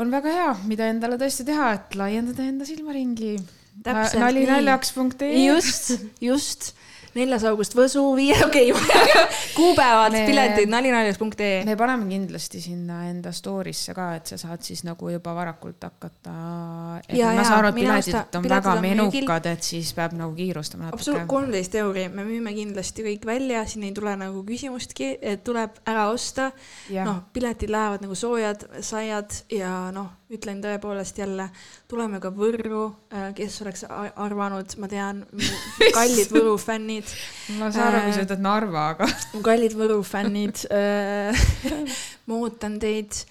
[0.00, 3.36] on väga hea, mida endale tõesti teha, et laiendada enda silmaringi.
[3.84, 5.32] nalinäljaks.ee.
[5.44, 5.92] just,
[6.24, 6.72] just
[7.16, 11.62] neljas august Võsu, viie, okei okay, kuupäevad piletid nalinaljas.ee.
[11.68, 16.34] me paneme kindlasti sinna enda story'sse ka, et sa saad siis nagu juba varakult hakata.
[16.34, 21.24] ma saan aru, et piletid on väga menukad, et siis peab nagu kiirustama natuke.
[21.30, 26.08] kolmteist euri, me müüme kindlasti kõik välja, siin ei tule nagu küsimustki, et tuleb ära
[26.12, 26.52] osta.
[26.98, 31.48] noh, piletid lähevad nagu soojad saiad ja noh ütlen tõepoolest jälle,
[31.88, 35.24] tuleme ka Võrru, äh, kes oleks arvanud, ma tean,
[35.96, 37.08] kallid Võru fännid.
[37.58, 39.08] ma saan aru, kui sa äh, ütled Narva, aga.
[39.48, 41.46] kallid Võru fännid äh,
[42.28, 43.22] ma ootan teid.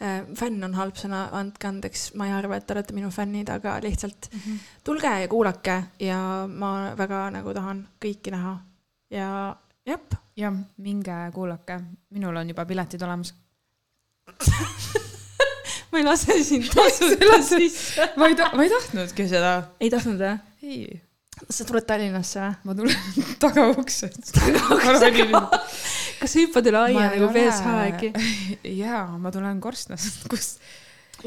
[0.00, 3.74] fänn on halb sõna, andke andeks, ma ei arva, et te olete minu fännid, aga
[3.84, 4.62] lihtsalt mm -hmm.
[4.84, 8.54] tulge ja kuulake ja ma väga nagu tahan kõiki näha
[9.10, 10.16] ja jep.
[10.36, 11.80] jah, minge kuulake,
[12.16, 13.34] minul on juba piletid olemas
[15.90, 18.10] ma ei lase sind tasuta sisse.
[18.16, 19.54] ma ei ta-, ma ei tahtnudki seda.
[19.82, 20.34] ei tahtnud või?
[20.66, 21.00] ei.
[21.48, 22.58] sa tuled Tallinnasse või?
[22.68, 24.32] ma tulen tagauksest.
[24.38, 25.42] tagauksega
[26.20, 28.12] kas sa hüppad üle aia nagu BSH äkki?
[28.80, 30.54] jaa, ma tulen Korstnast, kus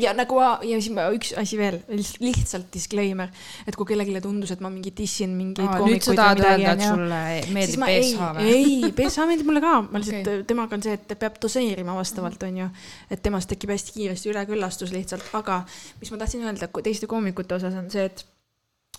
[0.02, 1.80] ja nagu ja siis üks asi veel,
[2.24, 3.32] lihtsalt disclaimer,
[3.68, 6.86] et kui kellelegi tundus, et ma mingi dissin mingeid Aa, nüüd sa tahad öelda, et
[6.86, 7.22] sulle
[7.56, 8.52] meeldib BSH või?
[8.54, 12.46] ei, BSH meeldib mulle ka, ma lihtsalt okay., temaga on see, et peab doseerima vastavalt,
[12.50, 12.70] onju.
[13.14, 15.64] et temast tekib hästi kiiresti üleküllastus lihtsalt, aga
[16.02, 18.26] mis ma tahtsin öelda teiste koomikute osas on see, et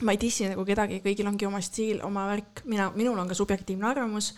[0.03, 3.39] ma ei dissi nagu kedagi, kõigil ongi oma stiil, oma värk, mina, minul on ka
[3.39, 4.33] subjektiivne arvamus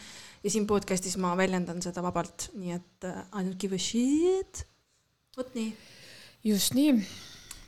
[0.45, 4.67] ja siin podcast'is ma väljendan seda vabalt, nii et uh, I don't give a shit.
[5.37, 5.71] vot nii
[6.47, 6.95] just nii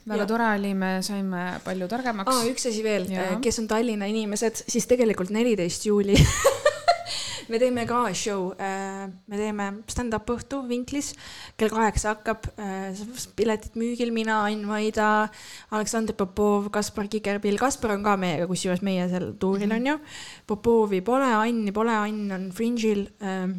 [0.09, 0.29] väga ja.
[0.29, 2.47] tore oli, me saime palju targemaks ah,.
[2.49, 3.09] üks asi veel,
[3.43, 6.17] kes on Tallinna inimesed, siis tegelikult neliteist juuli
[7.49, 11.11] me teeme ka show, äh, me teeme stand-up õhtu Vinklis,
[11.57, 13.01] kell kaheksa hakkab, äh,
[13.37, 15.29] piletid müügil, mina, Ain Vaida,
[15.73, 19.97] Aleksandr Popov, Kaspar Kigerpill, Kaspar on ka meiega, kusjuures meie seal tuuril on ju.
[20.49, 23.57] Popovi pole, Anni pole, Ann on Fringe'il ähm,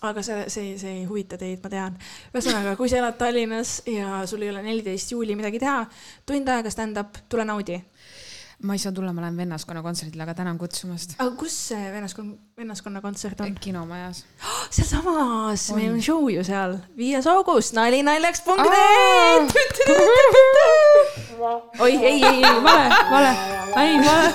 [0.00, 1.96] aga see, see, see ei huvita teid, ma tean.
[2.34, 5.84] ühesõnaga, kui sa elad Tallinnas ja sul ei ole neliteist juuli midagi teha,
[6.28, 7.80] tund aega stand-up, tule naudi.
[8.66, 11.16] ma ei saa tulla, ma lähen vennaskonna kontserdile, aga tänan kutsumast.
[11.18, 13.56] aga kus see vennaskonna, vennaskonna kontsert on?
[13.60, 14.62] kinomajas oh,.
[14.70, 18.54] sealsamas, meil on show ju seal, viies august, nalinaljaks.ee.
[21.80, 23.36] oi, ei, ei, ei, vale, vale,
[23.82, 24.32] ei, vale.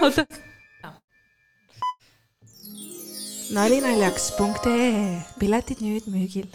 [0.00, 0.26] oota
[3.52, 6.48] nalinaljaks.ee, piletid nüüd müügil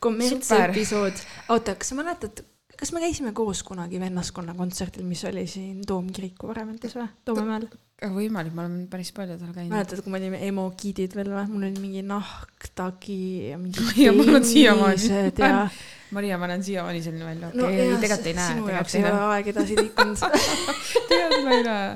[0.00, 1.24] kommertsepisood.
[1.48, 2.44] oota, kas sa mäletad,
[2.76, 7.68] kas me käisime koos kunagi vennaskonna kontserdil, mis oli siin Toom kiriku varemendis või, Toomemäel?
[8.12, 9.72] võimalik, ma olen päris paljudel käinud.
[9.72, 13.20] mäletad, kui me olime emo-giidid veel või, mul oli mingi nahktagi
[13.52, 15.08] ja mingi ja mul on siiamaani.
[15.40, 15.68] ja
[16.14, 18.50] Maria, ma näen siiamaani selline välja, okei no, okay,, tegelikult ei näe.
[18.52, 20.20] sinu jaoks ei ole aeg edasi liikunud
[21.08, 21.88] tegelikult ma ei näe.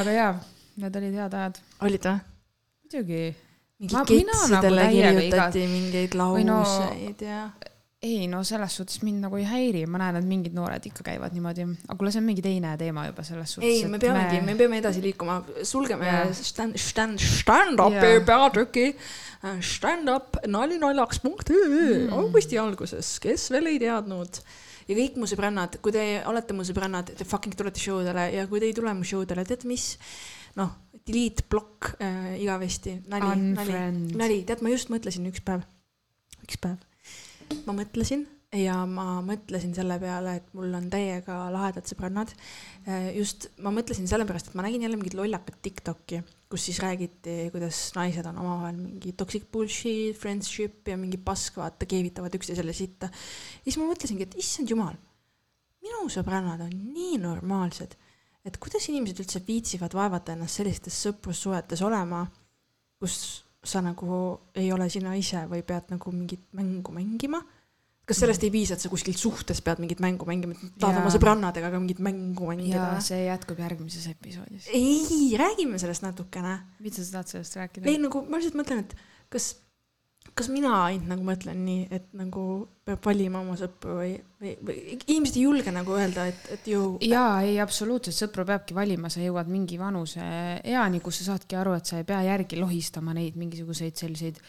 [0.00, 0.32] aga jaa,
[0.76, 1.60] need olid head ajad.
[1.88, 2.22] olid või?
[2.86, 3.24] muidugi.
[3.82, 5.74] mingi ketsidele nagu kirjutati iga...
[5.74, 7.44] mingeid lauseid no, ja
[8.02, 11.34] ei no selles suhtes mind nagu ei häiri, ma näen, et mingid noored ikka käivad
[11.36, 13.68] niimoodi, aga kuule, see on mingi teine teema juba selles suhtes.
[13.68, 15.36] ei, me peamegi me..., me peame edasi liikuma,
[15.68, 16.32] sulgeme yeah.
[16.34, 18.24] stand, stand, stand-up'i yeah.
[18.26, 18.88] peatüki.
[19.66, 22.12] Stand-up nalinaljaks.ee mm.
[22.14, 24.38] augusti alguses, kes veel ei teadnud
[24.88, 28.46] ja kõik mu sõbrannad, kui te olete mu sõbrannad, te fucking tulete show dele ja
[28.50, 29.92] kui te ei tule mu show dele, teate mis?
[30.58, 30.76] Noh,
[31.06, 33.78] delete, plokk äh, igavesti, nali, nali,
[34.16, 35.66] nali, tead, ma just mõtlesin üks päev,
[36.44, 36.78] üks päev
[37.66, 38.24] ma mõtlesin
[38.56, 42.32] ja ma mõtlesin selle peale, et mul on täiega lahedad sõbrannad.
[42.84, 46.20] Äh, just ma mõtlesin sellepärast, et ma nägin jälle mingit lollakat Tiktoki,
[46.52, 51.88] kus siis räägiti, kuidas naised on omavahel mingi toxic bullshit, friendship ja mingi pask, vaata,
[51.88, 53.08] keevitavad üksteisele sitta.
[53.08, 55.00] ja siis ma mõtlesingi, et issand jumal,
[55.82, 57.96] minu sõbrannad on nii normaalsed,
[58.46, 62.24] et kuidas inimesed üldse viitsivad vaevata ennast sellistes sõprussuhetes olema,
[63.02, 63.16] kus
[63.62, 64.18] sa nagu
[64.58, 67.42] ei ole sina ise või pead nagu mingit mängu mängima.
[68.02, 71.12] kas sellest ei piisa, et sa kuskil suhtes pead mingit mängu mängima, et tahad oma
[71.14, 72.88] sõbrannadega ka mingit mängu mängida?
[73.00, 74.66] see jätkub järgmises episoodis.
[74.74, 76.58] ei, räägime sellest natukene.
[76.82, 77.86] mida sa tahad sellest rääkida?
[77.86, 78.96] ei, nagu ma lihtsalt mõtlen, et
[79.30, 79.52] kas
[80.34, 82.44] kas mina ainult nagu mõtlen nii, et nagu
[82.86, 86.82] peab valima oma sõpru või, või, või inimesed ei julge nagu öelda, et, et ju.
[87.04, 90.24] jaa, ei absoluutselt, sõpru peabki valima, sa jõuad mingi vanuse
[90.64, 94.40] eani, kus sa saadki aru, et sa ei pea järgi lohistama neid mingisuguseid selliseid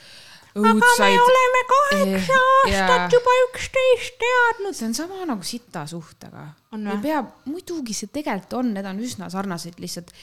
[0.53, 1.01] õudsaid.
[1.01, 2.35] aga me oleme kaheksa
[2.69, 4.75] eh, aastat juba üksteist teadnud.
[4.77, 6.45] see on sama nagu sita suhtega.
[6.77, 10.13] ei pea, muidugi see tegelikult on, need on üsna sarnased, lihtsalt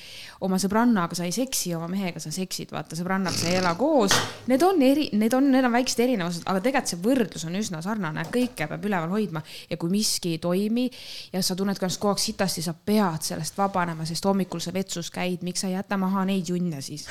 [0.47, 4.15] oma sõbrannaga sa ei seksi, oma mehega sa seksid, vaata, sõbrannaga sa ei ela koos.
[4.51, 7.83] Need on eri, need on, need on väiksed erinevused, aga tegelikult see võrdlus on üsna
[7.85, 10.89] sarnane, kõike peab üleval hoidma ja kui miski ei toimi
[11.35, 15.11] ja sa tunned ennast kogu aeg sitasti, sa pead sellest vabanema, sest hommikul sa vetsus
[15.15, 17.07] käid, miks sa ei jäta maha neid junne siis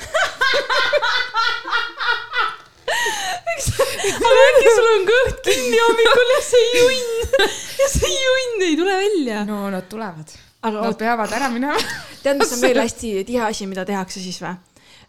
[3.68, 7.42] aga äkki sul on kõht kinni hommikul ja see junn,
[7.80, 9.44] ja see junn ei tule välja.
[9.48, 10.38] no nad tulevad.
[10.60, 10.98] Nad oot...
[11.00, 11.76] peavad ära minema.
[12.22, 14.56] tead, mis on veel hästi tihe asi, mida tehakse siis või?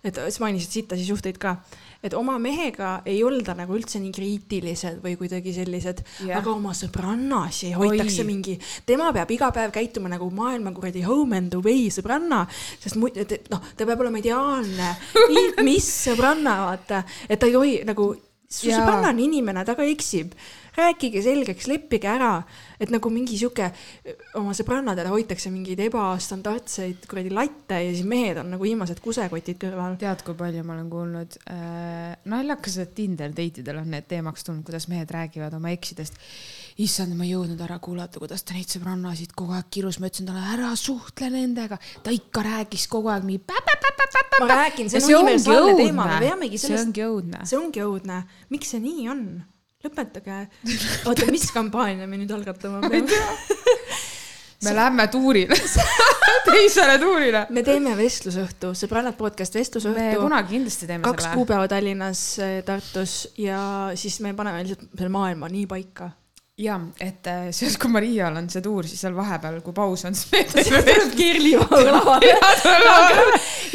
[0.01, 1.55] et sa mainisid sittasi suhteid ka,
[2.01, 6.73] et oma mehega ei olda nagu üldse nii kriitilised või kuidagi sellised yeah., aga oma
[6.77, 8.27] sõbrannasi hoitakse Oi.
[8.27, 8.55] mingi,
[8.87, 12.43] tema peab iga päev käituma nagu maailma kuradi home and away sõbranna,
[12.81, 14.95] sest muidu, noh, ta peab olema ideaalne,
[15.67, 18.11] mis sõbranna, vaata, et ta ei tohi nagu
[18.51, 20.35] su sõbranna on inimene, ta ka eksib.
[20.71, 22.45] rääkige selgeks, leppige ära,
[22.79, 23.65] et nagu mingi sihuke,
[24.39, 29.97] oma sõbrannadele hoitakse mingeid ebastandardseid kuradi latte ja siis mehed on nagu viimased kusekotid kõrval.
[29.99, 34.47] tead, kui palju ma olen kuulnud äh,, naljakas, et Tinder date idel on need teemaks
[34.47, 36.15] tulnud, kuidas mehed räägivad oma eksidest
[36.81, 40.29] issand, ma ei jõudnud ära kuulata, kuidas ta neid sõbrannasid kogu aeg kirus, ma ütlesin
[40.29, 41.77] talle, ära suhtle nendega.
[42.03, 43.43] ta ikka rääkis kogu aeg mingi.
[44.41, 46.93] ma räägin, see on universaalne teema, me peamegi sellest.
[47.43, 48.21] see ongi õudne.
[48.49, 49.25] miks see nii on?
[49.85, 50.45] lõpetage.
[51.09, 53.21] oota, mis kampaania me nüüd algatama peame?
[54.65, 55.57] me lähme tuurile
[56.51, 57.45] teisele tuurile.
[57.49, 59.97] me teeme vestlusõhtu, sõbrannad podcast vestlusõhtu.
[59.97, 61.33] me kunagi kindlasti teeme kaks selle.
[61.33, 62.23] kaks kuupäeva Tallinnas,
[62.65, 63.61] Tartus ja
[63.97, 66.11] siis me paneme lihtsalt selle maailma nii paika
[66.57, 70.15] ja, et äh, siis, kui Marial on see tuur, siis seal vahepeal, kui paus on,
[70.17, 72.33] siis me teeme veel Kirli lavale.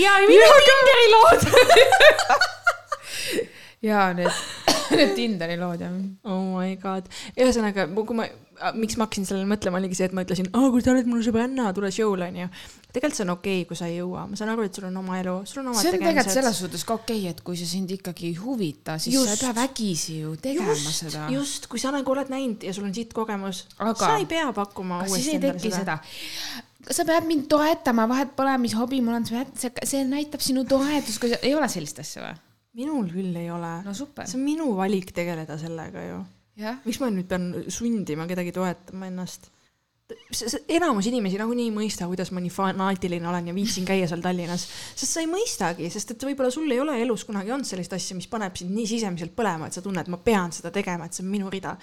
[0.05, 1.47] ja minu Tinderi lood.
[3.89, 4.43] ja need,
[4.93, 5.97] need Tinderi lood jah.
[6.29, 8.29] Oh my god, ühesõnaga, kui ma
[8.77, 11.71] miks ma hakkasin sellele mõtlema, oligi see, et ma ütlesin, kui sa oled mul sõbranna,
[11.77, 12.49] tule show'le onju.
[12.93, 15.01] tegelikult see on okei okay,, kui sa ei jõua, ma saan aru, et sul on
[15.03, 15.83] oma elu, sul on tegemised.
[15.83, 18.97] see on tegelikult selles suhtes ka okei okay,, et kui see sind ikkagi ei huvita,
[19.03, 21.27] siis just, sa ei pea vägisi ju tegema just, seda.
[21.35, 25.03] just, kui sa nagu oled näinud ja sul on siit kogemus, sa ei pea pakkuma
[25.05, 30.03] uuesti endale seda, seda sa pead mind toetama, vahet pole, mis hobi mul on, see,
[30.07, 32.35] näitab sinu toetust, kui sa, ei ole sellist asja või?
[32.77, 33.73] minul küll ei ole.
[33.87, 34.29] no super.
[34.29, 36.19] see on minu valik tegeleda sellega ju
[36.85, 39.51] miks ma nüüd pean sundima kedagi toetama ennast?
[40.71, 44.63] enamus inimesi nagunii ei mõista, kuidas ma nii fanaatiline olen ja viitsin käia seal Tallinnas,
[44.95, 48.15] sest sa ei mõistagi, sest et võib-olla sul ei ole elus kunagi olnud sellist asja,
[48.15, 51.27] mis paneb sind nii sisemiselt põlema, et sa tunned, ma pean seda tegema, et see
[51.27, 51.75] on minu rida.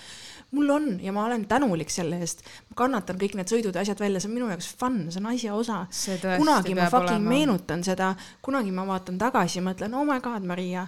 [0.55, 3.99] mul on ja ma olen tänulik selle eest, ma kannatan kõik need sõidud ja asjad
[3.99, 5.83] välja, see on minu jaoks fun, see on asja osa.
[6.23, 7.35] kunagi ma fucking olema.
[7.35, 10.87] meenutan seda, kunagi ma vaatan tagasi ja mõtlen, oh my god, Maria,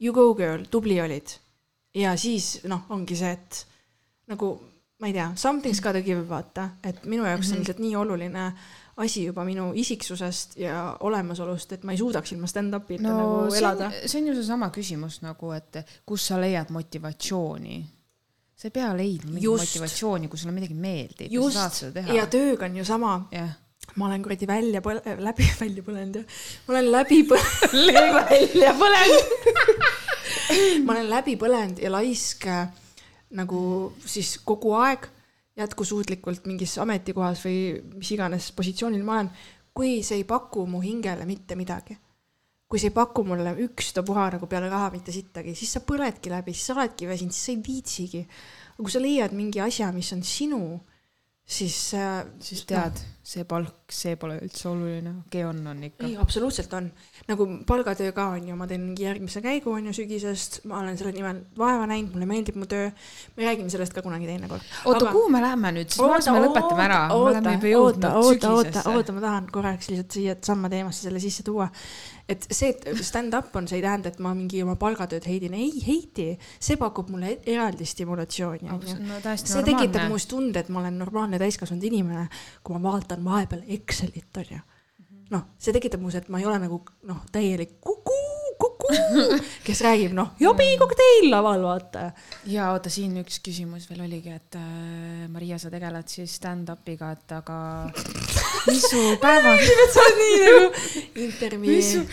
[0.00, 1.38] you go girl, tubli olid.
[1.96, 3.62] Ja siis noh, ongi see, et
[4.32, 4.54] nagu
[5.00, 7.50] ma ei tea, something's gotta give, vaata, et minu jaoks -hmm.
[7.50, 7.58] on mhm.
[7.58, 8.52] lihtsalt nii oluline
[8.96, 13.90] asi juba minu isiksusest ja olemasolust, et ma ei suudaks ilma stand-up'ita no, nagu elada.
[14.06, 17.84] see on ju seesama küsimus nagu, et kus sa leiad motivatsiooni
[18.56, 22.16] sa ei pea leidma mingit motivatsiooni, kui sulle midagi meeldib ja sa saad seda teha.
[22.16, 23.52] ja tööga on ju sama yeah.
[23.96, 26.24] ma olen kuradi välja põle-, läbi välja põlenud ja
[26.66, 29.96] ma olen läbi põlenud välja põlenud
[30.84, 32.66] ma olen läbi põlenud ja laisk äh,
[33.36, 33.60] nagu
[34.06, 35.08] siis kogu aeg
[35.56, 37.60] jätkusuutlikult mingis ametikohas või
[37.96, 39.30] mis iganes positsioonil ma olen,
[39.76, 41.96] kui see ei paku mu hingele mitte midagi.
[42.66, 46.50] kui see ei paku mulle ükstapuha nagu peale raha mitte sittagi, siis sa põledki läbi,
[46.50, 48.22] siis sa oledki väsinud, siis sa ei viitsigi.
[48.74, 50.60] aga kui sa leiad mingi asja, mis on sinu
[51.46, 52.26] siis äh,.
[52.40, 56.06] siis tead, see palk, see pole üldse oluline, okei okay, on, on ikka.
[56.06, 56.86] ei, absoluutselt on.
[57.26, 60.98] nagu palgatöö ka on ju, ma teen mingi järgmise käigu on ju sügisest, ma olen
[60.98, 62.92] selle nimel vaeva näinud, mulle meeldib mu töö.
[63.36, 64.62] me räägime sellest ka kunagi teinekord.
[64.84, 67.00] oota Aga..., kuhu me läheme nüüd, siis oota, me lõpetame ära.
[67.16, 71.66] oota, oota, oota, oota, oota, ma tahan korraks lihtsalt siia samma teemasse selle sisse tuua
[72.26, 75.70] et see, et stand-up on, see ei tähenda, et ma mingi oma palgatööd heidin, ei
[75.84, 78.66] heidi, see pakub mulle eraldi stimulatsiooni.
[78.66, 79.62] No, see normaalne.
[79.68, 82.26] tekitab minus tunde, et ma olen normaalne täiskasvanud inimene,
[82.66, 84.62] kui ma vaatan vahepeal Excelit, onju.
[85.30, 88.16] noh, see tekitab minus, et ma ei ole nagu noh, täielik kuku
[88.58, 88.94] kuku,
[89.66, 92.10] kes räägib noh, jobikokteil laval, vaata.
[92.50, 97.36] ja oota, siin üks küsimus veel oligi, et äh, Maria, sa tegeled siis stand-up'iga, et
[97.36, 97.58] aga
[98.70, 100.66] mis su päevane sa oled nii nagu
[101.26, 101.76] intervjuu.
[101.76, 102.04] mis su,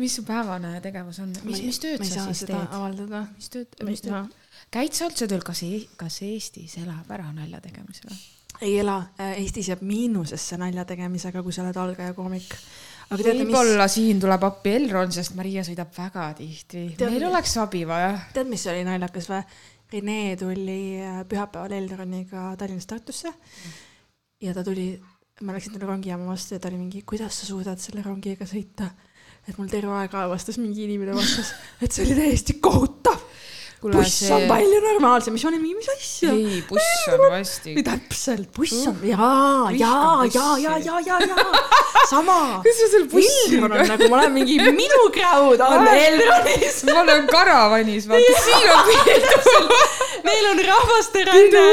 [0.00, 2.68] mis su päevane tegevus on, mis, mis tööd sa siis teed?
[2.68, 3.26] avaldada.
[3.36, 4.38] mis tööd, mis tööd?
[4.74, 5.64] käid sa üldse tööl, kas,
[6.00, 8.16] kas Eestis elab ära nalja tegemisega?
[8.62, 12.54] Ei ela, äh, Eestis jääb miinusesse nalja tegemisega, kui sa oled algaja koomik
[13.12, 13.94] võib-olla mis...
[13.96, 16.84] siin tuleb appi Elron, sest Maria sõidab väga tihti.
[17.02, 18.14] meil oleks abi vaja.
[18.34, 19.44] tead, mis oli naljakas või?
[19.92, 23.28] Rene tuli äh, pühapäeval Elroniga Tallinnast Tartusse
[24.40, 24.94] ja ta tuli,
[25.44, 28.88] ma läksin talle rongijaama vastu ja ta oli mingi, kuidas sa suudad selle rongiga sõita?
[29.42, 31.50] et mul terve aeg avastas mingi inimene vastas,
[31.82, 32.91] et see oli täiesti kohutav
[33.90, 34.30] buss see...
[34.34, 36.30] on palju normaalsem, olin mingi, mis asja.
[36.30, 37.80] ei, buss on vastik.
[37.86, 41.64] täpselt, buss on jaa, jaa, jaa, jaa, jaa, jaa, jaa,
[42.10, 42.38] sama.
[42.66, 43.66] mis sa seal bussiga.
[43.66, 46.84] on nagu, ma olen mingi, minu crowd on Elronis.
[46.86, 49.82] ma olen karavanis, vaata, siin on pidu.
[50.22, 51.66] Neil on rahvasteränne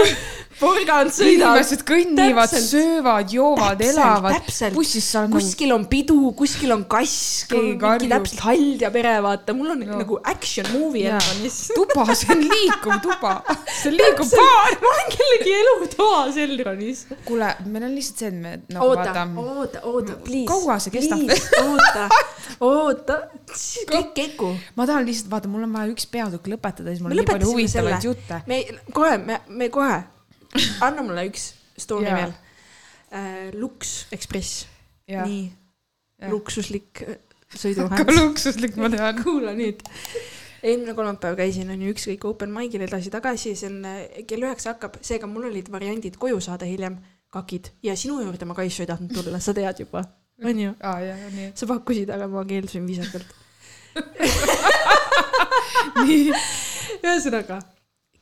[0.59, 1.55] porgand sõidab.
[1.55, 4.49] inimesed kõnnivad, söövad, joovad, elavad.
[4.75, 9.15] bussis sa oled nagu- kuskil on pidu, kuskil on kass, mingi täpselt hald ja pere,
[9.23, 9.99] vaata, mul on no.
[10.01, 11.59] nagu action movie Elronis.
[11.77, 13.33] tuba, see on liikuv tuba,
[13.67, 14.75] see on liikuv paar.
[14.83, 17.05] ma olen kellegi elutoas Elronis.
[17.25, 19.27] kuule, meil on lihtsalt see, et me nagu oota, vaata.
[19.45, 20.47] oota, oota, please.
[20.49, 21.25] kaua see kestab?
[21.63, 22.07] oota,
[22.59, 23.19] oota,
[23.95, 24.53] kõik keku.
[24.75, 27.51] ma tahan lihtsalt vaata, mul on vaja üks peatükk lõpetada, siis mul on nii palju
[27.53, 28.43] huvitavaid jutte.
[28.49, 29.99] me kohe, me, me kohe
[30.85, 32.33] anna mulle üks story veel
[33.11, 33.49] äh,.
[33.57, 34.65] Lux Express,
[35.07, 35.47] nii
[36.27, 37.17] luksuslik äh,
[37.55, 38.05] sõiduvahend.
[38.05, 39.19] ka luksuslik, ma tean.
[39.23, 39.81] kuula nüüd.
[40.59, 44.99] eelmine kolmapäev käisin, on ju, ükskõik open mic'il edasi-tagasi, see on äh, kell üheksa hakkab,
[45.05, 46.99] seega mul olid variandid koju saada hiljem,
[47.31, 50.03] kakid ja sinu juurde ma Kaisu ei tahtnud tulla, sa tead juba,
[50.43, 50.73] on ju?
[51.55, 53.37] sa pakkusid, aga ma keeldusin viisakalt
[56.03, 56.33] nii,
[56.99, 57.61] ühesõnaga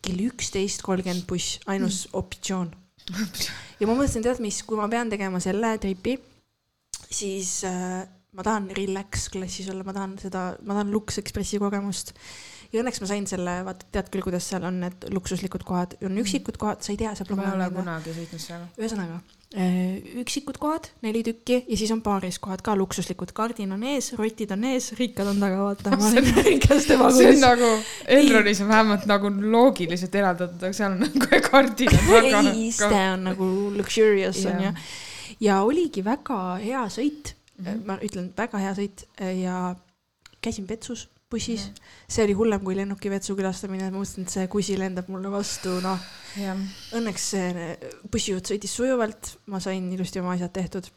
[0.07, 2.17] kell üksteist kolmkümmend buss, ainus mm.
[2.21, 2.73] optsioon.
[3.79, 6.17] ja ma mõtlesin, tead mis, kui ma pean tegema selle tripi,
[7.07, 8.03] siis äh,
[8.35, 12.13] ma tahan relax klassis olla, ma tahan seda, ma tahan Lux Expressi kogemust.
[12.73, 16.19] ja õnneks ma sain selle, vaata, tead küll, kuidas seal on need luksuslikud kohad, on
[16.23, 17.31] üksikud kohad, sa ei tea, saab.
[17.37, 18.67] ma ei ole kunagi sõitnud seal.
[18.75, 19.21] ühesõnaga
[19.55, 24.51] üksikud kohad, neli tükki ja siis on paaris kohad ka luksuslikud, kardin on ees, rotid
[24.51, 25.93] on ees, rikkad on taga, vaata.
[27.15, 27.69] see on nagu,
[28.17, 32.43] Elronis on vähemalt nagu loogiliselt eraldatud, aga seal on nagu kardin on taga.
[32.43, 34.57] ei, iste on nagu luxurious yeah.
[34.57, 34.73] on ju.
[35.47, 37.85] ja oligi väga hea sõit mm, -hmm.
[37.87, 39.07] ma ütlen, väga hea sõit
[39.39, 39.61] ja
[40.43, 41.65] käisin Petsus bussis
[42.07, 46.05] see oli hullem kui lennukivetsu külastamine, ma mõtlesin, et see kusi lendab mulle vastu, noh.
[46.95, 47.67] Õnneks see
[48.11, 50.87] bussijuht sõitis sujuvalt, ma sain ilusti oma asjad tehtud.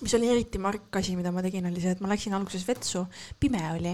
[0.00, 3.04] mis oli eriti mark asi, mida ma tegin, oli see, et ma läksin alguses vetsu,
[3.38, 3.92] pime oli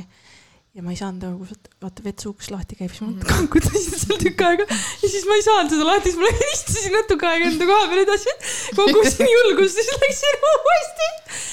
[0.76, 4.18] ja ma ei saanud aru, kus vaata vetsu uks lahti käib, siis ma kankutasin seal
[4.20, 7.68] tükk aega ja siis ma ei saanud seda lahti, siis ma istusin natuke aega enda
[7.70, 8.34] koha peal edasi,
[8.76, 11.08] kogusin julgust ja siis läksin uuesti.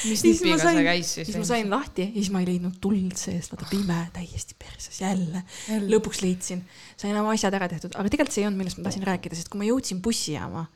[0.09, 1.30] mis nipiga see käis siis?
[1.30, 4.99] siis ma sain lahti ja siis ma ei leidnud tuld seest, vaata pime täiesti perses
[4.99, 5.88] jälle, jälle..
[5.95, 6.65] lõpuks leidsin,
[6.99, 9.53] sain oma asjad ära tehtud, aga tegelikult see ei olnud, millest ma tahtsin rääkida, sest
[9.53, 10.67] kui ma jõudsin bussijaama,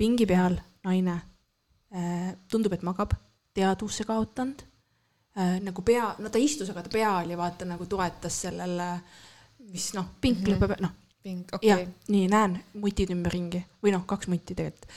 [0.00, 0.56] pingi peal
[0.88, 1.20] naine
[1.92, 3.12] äh,, tundub, et magab,
[3.52, 4.64] teadvuse kaotanud
[5.38, 8.88] äh, nagu pea, no ta istus, aga ta pea oli vaata nagu toetas sellele,
[9.72, 10.60] mis noh, pink mm -hmm.
[10.60, 10.94] lõpeb, noh.
[11.22, 11.86] pink, okei okay..
[12.08, 14.90] nii, näen mutid ümberringi või noh, kaks mutti tegelikult.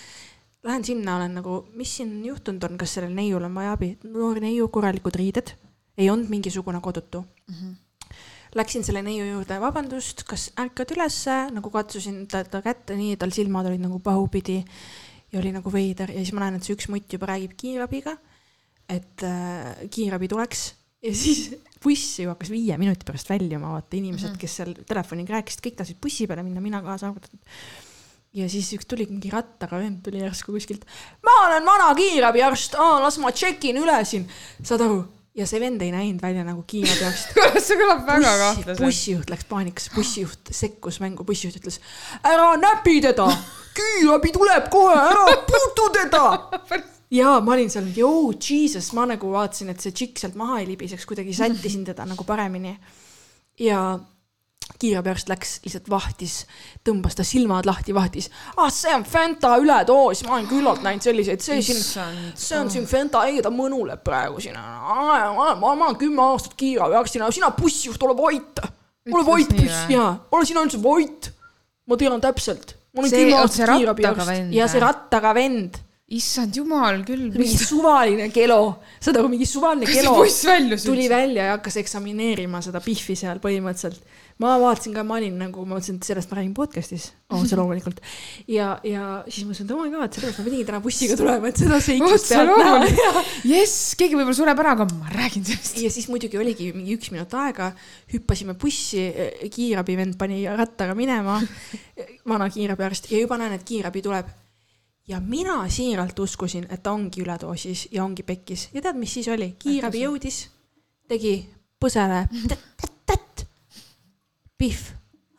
[0.65, 3.97] Lähen sinna, olen nagu, mis siin juhtunud on, kas sellel neiul on vaja abi?
[4.03, 5.53] noor neiu, korralikud riided,
[5.97, 7.55] ei olnud mingisugune kodutu mm.
[7.55, 7.75] -hmm.
[8.55, 13.31] Läksin selle neiu juurde, vabandust, kas ärkad ülesse, nagu katsusin ta, ta kätte, nii, tal
[13.35, 14.65] silmad olid nagu pahupidi
[15.31, 18.15] ja oli nagu veider ja siis ma näen, et see üks mutt juba räägib kiirabiga
[18.89, 20.67] et äh, kiirabi tuleks
[21.05, 24.41] ja siis buss ju hakkas viie minuti pärast väljuma, vaata inimesed mm, -hmm.
[24.41, 27.39] kes seal telefoniga rääkisid, kõik tahtsid bussi peale minna, mina kaasa arvatud.
[28.35, 30.85] ja siis üks tuli mingi rattaga vend tuli järsku kuskilt.
[31.23, 34.25] ma olen vana kiirabiarst, las ma tšekin üle siin,
[34.63, 35.03] saad aru?
[35.35, 38.81] ja see vend ei näinud välja nagu kiirabiarst see kõlab väga kahtlaselt.
[38.81, 41.79] bussijuht läks paanikasse, bussijuht sekkus mängu, bussijuht ütles
[42.23, 43.29] ära näpi teda,
[43.77, 46.25] kiirabi tuleb kohe, ära puutu teda
[47.15, 50.67] ja ma olin seal, joo, jesus, ma nagu vaatasin, et see tšikk sealt maha ei
[50.71, 52.75] libiseks, kuidagi sättisin teda nagu paremini.
[53.59, 53.79] ja
[54.81, 56.39] kiirabiarst läks, lihtsalt vahtis,
[56.85, 58.29] tõmbas ta silmad lahti, vahtis.
[58.57, 61.81] ah, see on Fanta üledoos, ma olen küllalt näinud selliseid, see siin,
[62.33, 64.57] see on siin Fanta, ei ta mõnuleb praegu siin.
[64.57, 68.65] ma olen kümme aastat kiirabiarstina, sina bussijuht, ole vait.
[69.11, 71.31] ole vait, buss, jaa, ole sina üldse vait.
[71.85, 72.75] ma tean täpselt.
[72.91, 77.31] ma olen kümme aastat kiirabiarst ja see rattaga vend issand jumal küll.
[77.33, 82.81] mingi suvaline kelo, saad aru, mingi suvaline kelo välja tuli välja ja hakkas eksamineerima seda
[82.85, 84.05] Biffi seal põhimõtteliselt.
[84.37, 88.03] ma vaatasin ka, ma olin nagu, ma mõtlesin, et sellest ma räägin podcast'is, otse loomulikult.
[88.51, 91.63] ja, ja siis mõtlesin, et oh my god, sellepärast ma pidingi täna bussiga tulema, et
[91.63, 93.25] seda seiklust pealt näha.
[93.55, 95.81] jess, keegi võib-olla sureb ära, aga ma räägin sellest.
[95.81, 97.73] ja siis muidugi oligi mingi üks minut aega,
[98.13, 99.07] hüppasime bussi,
[99.57, 101.41] kiirabivend pani rattaga minema,
[102.29, 104.44] vana kiirabiarst ja juba näen, et kiirabi tuleb
[105.07, 109.29] ja mina siiralt uskusin, et ta ongi üledoosis ja ongi pekkis ja tead, mis siis
[109.33, 110.45] oli, kiirabi jõudis,
[111.09, 111.37] tegi
[111.81, 112.25] põsele
[113.05, 113.45] tätt,
[114.57, 114.87] pihv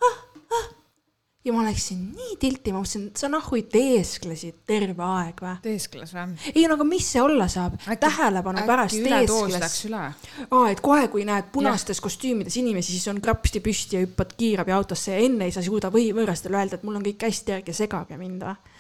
[0.07, 0.21] ah,.
[0.55, 0.69] Ah.
[1.49, 5.57] ja ma läksin nii tilti, ma mõtlesin, sa nahhu teesklesid terve aeg või?
[5.67, 6.39] teeskles või?
[6.53, 9.83] ei no aga mis see olla saab, tähelepanu pärast teeskles.
[10.47, 12.07] aa, et kohe, kui näed punastes ja.
[12.07, 16.13] kostüümides inimesi, siis on krapsti püsti ja hüppad kiirabiautosse ja enne ei saa suuda või
[16.15, 18.76] võõrastele öelda, et mul on kõik hästi, ärge segage mind või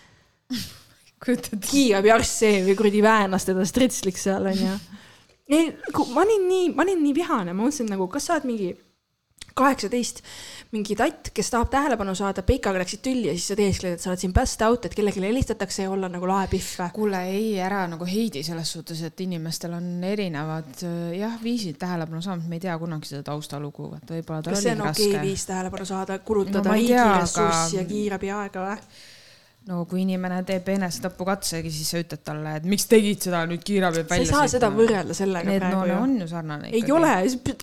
[1.71, 4.75] kiirabiarst see või kuradi väänas teda stritslik seal onju.
[5.51, 5.71] ei,
[6.13, 8.75] ma olin nii, ma olin nii vihane, ma mõtlesin nagu, kas sa oled mingi
[9.57, 10.21] kaheksateist,
[10.75, 14.11] mingi tatt, kes tahab tähelepanu saada, peikaga läksid tülli ja siis sa teeskled, et sa
[14.11, 16.91] oled siin passed out, et kellelegi helistatakse ja olla nagu lae pihv või?
[16.99, 20.85] kuule, ei, ära nagu heidi selles suhtes, et inimestel on erinevad
[21.17, 24.61] jah, viisid tähelepanu saamiseks, me ei tea kunagi seda taustalugu, et võib-olla tal oli raske.
[24.61, 27.81] kas see on okei okay, viis tähelepanu saada, kulutada no, riigi ressurssi aga...
[27.81, 29.05] ja kiirabi aega või?
[29.67, 34.05] No kui inimene teeb enesetapukatsegi, siis sa ütled talle, et miks tegid seda nüüd kiirabi
[34.07, 34.14] välja.
[34.14, 35.97] sa ei saa seda võrrelda sellega Need, praegu no, ju.
[36.05, 36.71] on ju sarnane.
[36.77, 37.12] ei ole,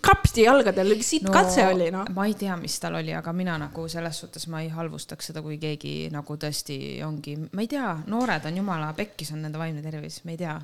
[0.03, 2.09] krapsti jalgadel, siit no, katse oli noh.
[2.15, 5.43] ma ei tea, mis tal oli, aga mina nagu selles suhtes ma ei halvustaks seda,
[5.45, 6.77] kui keegi nagu tõesti
[7.07, 10.59] ongi, ma ei tea, noored on jumala pekkis on nende vaimne tervis, me ei tea.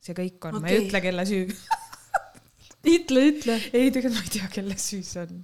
[0.00, 1.46] see kõik on okay., ma ei ütle, kelle süü
[2.86, 3.56] ütle, ütle.
[3.72, 5.42] ei, tegelikult ma ei tea, kelle süü see on.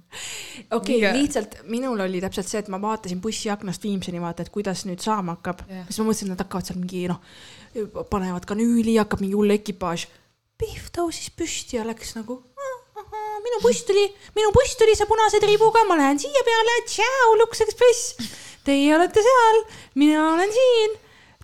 [0.71, 4.85] okei okay,, lihtsalt minul oli täpselt see, et ma vaatasin bussiaknast Viimseni vaata, et kuidas
[4.89, 5.85] nüüd saama hakkab yeah..
[5.89, 7.21] siis ma mõtlesin, et nad hakkavad seal mingi noh,
[8.11, 10.07] panevad kanüüli, hakkab mingi hull ekipaaž.
[10.57, 12.41] Pihv tõusis püsti ja läks nagu
[13.47, 17.61] minu buss tuli, minu buss tuli see punase triibuga, ma lähen siia peale, tšau, Lux
[17.65, 18.31] Express.
[18.67, 19.61] Teie olete seal,
[20.01, 20.97] mina olen siin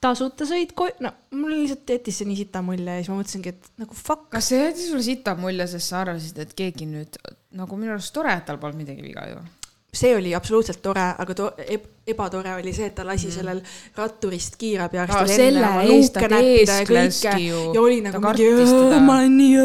[0.04, 3.74] tasuta sõit no mul lihtsalt jättis see nii sita mulje ja siis ma mõtlesingi, et
[3.82, 4.30] nagu fuck.
[4.34, 7.20] kas see jättis sulle sita mulje, sest sa arvasid, et keegi nüüd
[7.58, 9.44] nagu minu arust tore, et tal polnud midagi viga ju?
[9.94, 13.36] see oli absoluutselt tore, aga to, eb, ebatore oli see, et ta lasi mm.
[13.36, 13.62] sellel
[13.98, 19.38] ratturist kiirabiarstil no, enne oma nuuke näppida ja kõike ja oli nagu mingi, ma olen
[19.38, 19.64] nii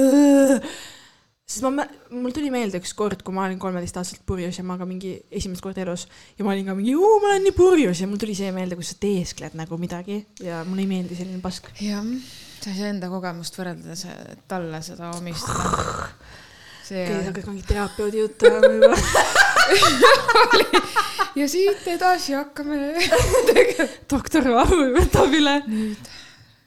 [1.48, 4.84] sest ma, mul tuli meelde üks kord, kui ma olin kolmeteistaastaselt purjus ja ma ka
[4.88, 6.04] mingi esimest korda elus
[6.36, 8.92] ja ma olin ka mingi, ma olen nii purjus ja mul tuli see meelde, kus
[8.92, 11.70] sa teeskled nagu midagi ja mulle ei meeldi selline pask.
[11.80, 12.04] jah,
[12.60, 13.96] sa ei saa enda kogemust võrrelda
[14.50, 15.72] talle seda omistada.
[16.84, 18.92] okei, sa hakkad mingi terapeudi juttu ajama juba
[21.40, 22.92] ja siit edasi hakkame
[24.12, 25.56] doktor Vahu võtab üle.
[25.64, 26.12] nüüd,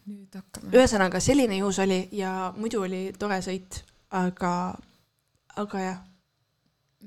[0.10, 0.74] nüüd hakkame.
[0.74, 3.84] ühesõnaga selline juhus oli ja muidu oli tore sõit
[4.18, 4.54] aga,
[5.62, 6.00] aga jah,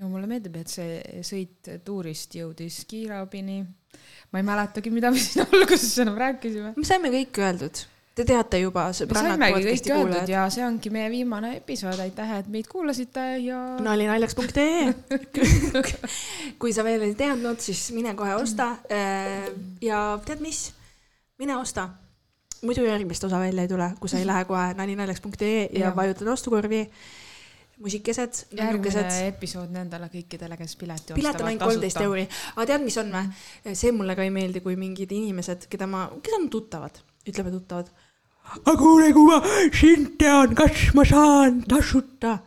[0.01, 3.63] no mulle meeldib, et see sõit tuurist jõudis kiirabini.
[4.33, 6.75] ma ei mäletagi, mida me siin alguses enam rääkisime.
[6.77, 7.85] me saime kõik öeldud
[8.15, 8.85] Te teate juba.
[8.95, 13.59] me saimegi kõik öeldud ja see ongi meie viimane episood, aitäh, et meid kuulasite ja.
[13.83, 14.93] nalinaljaks.ee
[16.63, 18.77] kui sa veel ei teadnud, siis mine kohe osta.
[18.87, 19.51] Äh,
[19.83, 20.69] ja tead mis,
[21.43, 21.89] mine osta.
[22.65, 26.33] Muidu järgmist osa välja ei tule, kui sa ei lähe kohe nalinaljaks.ee ja, ja vajutad
[26.35, 26.85] ostukorvi
[27.83, 28.45] musikesed.
[28.55, 31.21] järgmine episood nendele kõikidele, kes pileti ostavad.
[31.21, 33.75] pilet on ainult kolmteist euri, aga tead, mis on või?
[33.75, 37.91] see mulle ka ei meeldi, kui mingid inimesed, keda ma, kes on tuttavad, ütleme tuttavad
[38.55, 39.41] aga kuule, kui ma
[39.75, 42.39] sind tean, kas ma saan tasuta?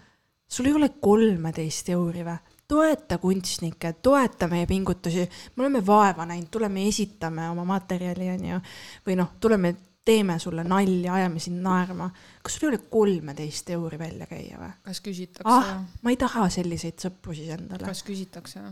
[0.48, 2.38] sul ei ole kolmeteist euri või?
[2.68, 5.24] toeta kunstnikke, toeta meie pingutusi,
[5.56, 8.60] me oleme vaeva näinud, tuleme esitame oma materjali, onju.
[9.08, 9.74] või noh, tuleme,
[10.08, 12.10] teeme sulle nalja, ajame sind naerma.
[12.44, 14.74] kas sul ei ole kolmeteist euri välja käia või?
[14.88, 15.78] kas küsitakse ah,?
[16.02, 17.86] ma ei taha selliseid sõpru siis endale.
[17.86, 18.64] kas küsitakse?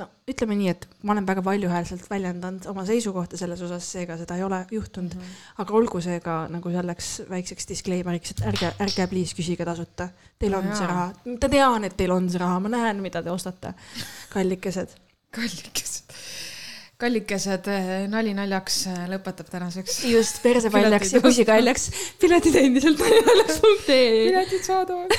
[0.00, 4.38] no ütleme nii, et ma olen väga valjuhäälselt väljendanud oma seisukohta selles osas, seega seda
[4.38, 5.22] ei ole juhtunud mm.
[5.22, 5.48] -hmm.
[5.64, 10.08] aga olgu see ka nagu selleks väikseks disclaimer'iks, et ärge, ärge please küsige tasuta.
[10.38, 13.22] Teil on no, see raha, ma tean, et teil on see raha, ma näen, mida
[13.22, 13.74] te ostate,
[14.32, 14.96] kallikesed.
[15.36, 16.16] kallikesed
[17.00, 20.02] kallikesed, eh, nali naljaks eh, lõpetab tänaseks.
[20.10, 21.88] just, persepaljaks ja pusikaljaks.
[22.20, 24.28] piletid endiselt nalinaljaks.ee.
[24.28, 25.16] piletid saadavad.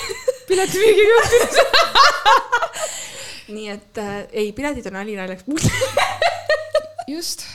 [0.49, 1.17] piletimüügiga
[3.55, 5.45] nii et äh, ei, piletid on nalinaljaks
[7.11, 7.45] just,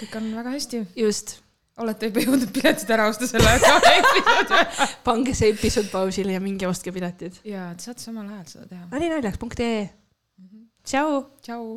[0.00, 0.82] kõik on väga hästi.
[0.98, 1.36] just.
[1.80, 4.60] olete juba jõudnud piletid ära osta selle episoodi
[5.06, 7.40] pange see episood pausile ja minge ostke piletid.
[7.48, 8.86] ja, te saate samal ajal seda teha.
[8.94, 9.84] nalinaljaks.ee.
[10.86, 11.22] tšau.
[11.42, 11.76] tšau.